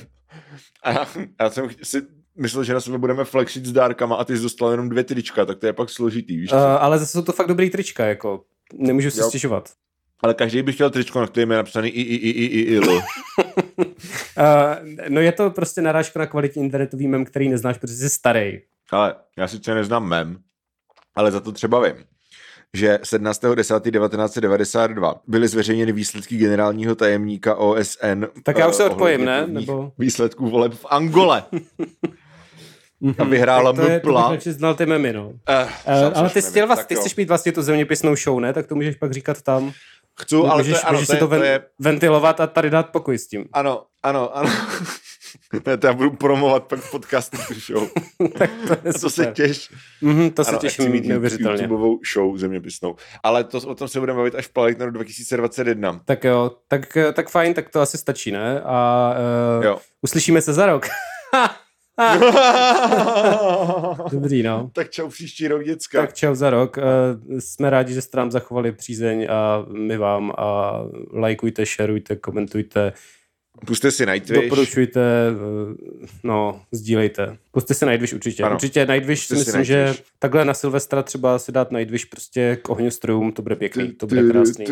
já 1.40 1.50
jsem 1.50 1.68
si 1.82 2.02
myslel, 2.36 2.64
že 2.64 2.74
na 2.74 2.80
sebe 2.80 2.98
budeme 2.98 3.24
flexit 3.24 3.66
s 3.66 3.72
dárkama 3.72 4.16
a 4.16 4.24
ty 4.24 4.36
jsi 4.36 4.42
dostal 4.42 4.70
jenom 4.70 4.88
dvě 4.88 5.04
trička, 5.04 5.44
tak 5.44 5.58
to 5.58 5.66
je 5.66 5.72
pak 5.72 5.90
složitý, 5.90 6.36
víš? 6.36 6.52
Uh, 6.52 6.58
ale 6.58 6.98
zase 6.98 7.12
jsou 7.12 7.22
to 7.22 7.32
fakt 7.32 7.46
dobrý 7.46 7.70
trička, 7.70 8.06
jako 8.06 8.44
nemůžu 8.74 9.10
si 9.10 9.20
jo. 9.20 9.28
stěžovat. 9.28 9.70
Ale 10.22 10.34
každý 10.34 10.62
by 10.62 10.72
chtěl 10.72 10.90
tričko, 10.90 11.20
na 11.20 11.26
kterém 11.26 11.50
je 11.50 11.56
napsaný 11.56 11.88
i, 11.88 12.00
i, 12.00 12.14
i, 12.14 12.30
i, 12.30 12.44
i, 12.44 12.74
i, 12.74 12.78
uh, 12.78 12.98
No 15.08 15.20
je 15.20 15.32
to 15.32 15.50
prostě 15.50 15.82
narážka 15.82 16.20
na 16.20 16.26
kvalitní 16.26 16.62
internetový 16.62 17.08
mem, 17.08 17.24
který 17.24 17.48
neznáš, 17.48 17.78
protože 17.78 17.94
jsi 17.94 18.10
starý. 18.10 18.60
Ale 18.90 19.14
já 19.38 19.48
sice 19.48 19.74
neznám 19.74 20.08
mem, 20.08 20.38
ale 21.14 21.30
za 21.30 21.40
to 21.40 21.52
třeba 21.52 21.80
vím 21.80 22.04
že 22.74 22.98
17.10.1992 23.02 25.14
byly 25.26 25.48
zveřejněny 25.48 25.92
výsledky 25.92 26.36
generálního 26.36 26.94
tajemníka 26.94 27.54
OSN. 27.54 28.24
Tak 28.42 28.58
já 28.58 28.68
už 28.68 28.74
se 28.74 28.84
odpojím, 28.84 29.24
ne? 29.24 29.46
Nebo... 29.46 29.92
Výsledků 29.98 30.50
voleb 30.50 30.74
v 30.74 30.86
Angole. 30.88 31.42
a 33.18 33.24
vyhrála 33.24 33.72
tak 33.72 33.84
to 33.84 33.90
je, 33.90 33.98
Mpla. 33.98 34.36
To 34.36 34.52
znal 34.52 34.74
ty 34.74 34.86
memy, 34.86 35.12
no. 35.12 35.28
Uh, 35.28 35.28
uh, 35.28 35.36
ale 36.14 36.30
ty, 36.30 36.42
chtěl 36.42 36.66
vlastně, 36.66 36.86
ty 36.86 36.94
chceš 36.94 37.16
mít 37.16 37.28
vlastně 37.28 37.52
tu 37.52 37.62
zeměpisnou 37.62 38.16
show, 38.16 38.40
ne? 38.40 38.52
Tak 38.52 38.66
to 38.66 38.74
můžeš 38.74 38.96
pak 38.96 39.12
říkat 39.12 39.42
tam. 39.42 39.72
Chci, 40.20 40.36
ale 40.36 40.62
můžeš, 40.62 40.72
to 40.72 40.78
je, 40.78 40.82
ano, 40.82 40.92
můžeš 40.92 41.06
to 41.06 41.12
je, 41.12 41.16
si 41.16 41.20
to, 41.20 41.28
ven, 41.28 41.40
to 41.40 41.44
je... 41.44 41.64
ventilovat 41.78 42.40
a 42.40 42.46
tady 42.46 42.70
dát 42.70 42.90
pokoj 42.90 43.18
s 43.18 43.26
tím. 43.26 43.44
Ano, 43.52 43.84
ano, 44.02 44.36
ano. 44.36 44.50
ne, 45.66 45.76
to 45.78 45.86
já 45.86 45.92
budu 45.92 46.10
promovat 46.10 46.64
pak 46.64 46.90
podcastu 46.90 47.36
show. 47.54 47.88
tak 48.38 48.50
to, 48.68 48.88
je 48.88 48.92
to 48.92 49.10
se 49.10 49.26
těš. 49.26 49.70
Mm-hmm, 50.02 50.32
to 50.32 50.44
se 50.44 50.50
ano, 50.50 50.58
těším 50.58 50.90
mít 50.90 51.06
neuvěřitelně. 51.06 51.62
YouTubeovou 51.62 52.00
show 52.12 52.36
zeměpisnou. 52.36 52.96
Ale 53.22 53.44
to, 53.44 53.58
o 53.58 53.74
tom 53.74 53.88
se 53.88 54.00
budeme 54.00 54.16
bavit 54.16 54.34
až 54.34 54.46
v 54.46 54.52
Plalikneru 54.52 54.90
2021. 54.90 56.00
Tak 56.04 56.24
jo, 56.24 56.50
tak, 56.68 56.98
tak 57.12 57.28
fajn, 57.28 57.54
tak 57.54 57.68
to 57.68 57.80
asi 57.80 57.98
stačí, 57.98 58.30
ne? 58.30 58.60
A 58.60 59.14
uh, 59.58 59.64
jo. 59.64 59.78
uslyšíme 60.02 60.42
se 60.42 60.52
za 60.52 60.66
rok. 60.66 60.86
Dobrý, 64.12 64.42
no. 64.42 64.70
Tak 64.72 64.90
čau 64.90 65.08
příští 65.08 65.48
rok, 65.48 65.64
děcka. 65.64 66.00
Tak 66.00 66.14
čau 66.14 66.34
za 66.34 66.50
rok. 66.50 66.76
Uh, 66.76 66.82
jsme 67.38 67.70
rádi, 67.70 67.94
že 67.94 68.02
jste 68.02 68.16
nám 68.16 68.30
zachovali 68.30 68.72
přízeň 68.72 69.26
a 69.30 69.64
my 69.72 69.96
vám 69.96 70.32
a 70.38 70.78
lajkujte, 71.12 71.66
šerujte, 71.66 72.16
komentujte. 72.16 72.92
Puste 73.66 73.90
si 73.90 74.06
Nightwish. 74.06 74.42
Doporučujte, 74.42 75.00
eh, 75.00 75.34
no, 76.22 76.62
sdílejte. 76.72 77.36
Puste 77.50 77.74
si 77.74 77.86
Nightwish 77.86 78.12
určitě. 78.12 78.42
Ano. 78.42 78.54
Určitě 78.54 78.86
Nightwish 78.86 79.26
si 79.26 79.34
myslím, 79.34 79.56
Nightwish. 79.56 79.96
že 79.96 80.02
takhle 80.18 80.44
na 80.44 80.54
Silvestra 80.54 81.02
třeba 81.02 81.38
si 81.38 81.52
dát 81.52 81.70
Nightwish 81.70 82.06
prostě 82.06 82.58
k 82.62 82.68
ohňostrojům, 82.68 83.32
to 83.32 83.42
bude 83.42 83.56
pěkný, 83.56 83.92
to 83.92 84.06
bude 84.06 84.22
krásný. 84.30 84.64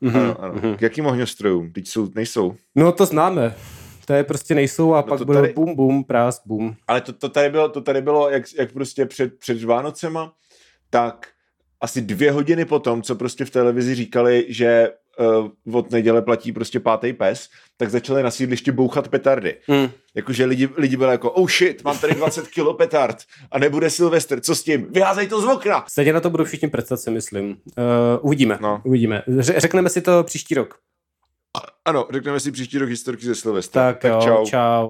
Mhm, 0.00 0.20
ano, 0.20 0.36
ano. 0.40 0.76
K 0.76 0.82
jakým 0.82 1.06
ohňostrojům? 1.06 1.72
Teď 1.72 1.88
jsou, 1.88 2.08
nejsou. 2.14 2.54
No 2.74 2.92
to 2.92 3.06
známe. 3.06 3.54
To 4.06 4.12
je 4.12 4.24
prostě 4.24 4.54
nejsou 4.54 4.94
a 4.94 4.96
no 4.96 5.02
pak 5.02 5.22
bude 5.22 5.40
tady... 5.40 5.52
bum, 5.52 5.74
bum, 5.74 6.04
prásk, 6.04 6.42
bum. 6.46 6.76
Ale 6.86 7.00
to, 7.00 7.12
to 7.12 7.28
tady 7.28 7.48
bylo, 7.50 7.68
to 7.68 7.80
tady 7.80 8.02
bylo 8.02 8.30
jak, 8.30 8.42
jak 8.58 8.72
prostě 8.72 9.06
před, 9.06 9.38
před 9.38 9.64
Vánocema, 9.64 10.32
tak 10.90 11.26
asi 11.80 12.00
dvě 12.00 12.32
hodiny 12.32 12.64
potom, 12.64 13.02
co 13.02 13.14
prostě 13.14 13.44
v 13.44 13.50
televizi 13.50 13.94
říkali, 13.94 14.46
že 14.48 14.90
uh, 15.66 15.76
od 15.76 15.90
neděle 15.90 16.22
platí 16.22 16.52
prostě 16.52 16.80
pátý 16.80 17.12
pes, 17.12 17.48
tak 17.76 17.90
začali 17.90 18.22
na 18.22 18.30
sídlišti 18.30 18.72
bouchat 18.72 19.08
petardy. 19.08 19.56
Hmm. 19.68 19.88
Jakože 20.14 20.44
lidi, 20.44 20.68
lidi 20.76 20.96
byli 20.96 21.10
jako, 21.10 21.30
oh 21.30 21.48
shit, 21.48 21.84
mám 21.84 21.98
tady 21.98 22.14
20 22.14 22.48
kilo 22.48 22.74
petard 22.74 23.16
a 23.50 23.58
nebude 23.58 23.90
Silvestr, 23.90 24.40
co 24.40 24.54
s 24.54 24.62
tím? 24.62 24.86
Vyházej 24.90 25.26
to 25.26 25.40
z 25.40 25.44
okna! 25.44 25.84
Stejně 25.88 26.12
na 26.12 26.20
to 26.20 26.30
budou 26.30 26.44
všichni 26.44 26.68
představit, 26.68 27.00
si 27.00 27.10
myslím. 27.10 27.48
Uh, 27.48 27.54
uvidíme, 28.20 28.58
no. 28.60 28.82
uvidíme. 28.84 29.22
Řekneme 29.38 29.88
si 29.88 30.02
to 30.02 30.24
příští 30.24 30.54
rok. 30.54 30.78
Ano, 31.86 32.06
řekneme 32.10 32.40
si 32.40 32.52
příští 32.52 32.78
rok 32.78 32.88
historky 32.88 33.26
ze 33.26 33.34
Silvestra. 33.34 33.82
Tak, 33.82 33.98
tak 33.98 34.12
jo, 34.12 34.20
čau. 34.24 34.46
čau. 34.46 34.84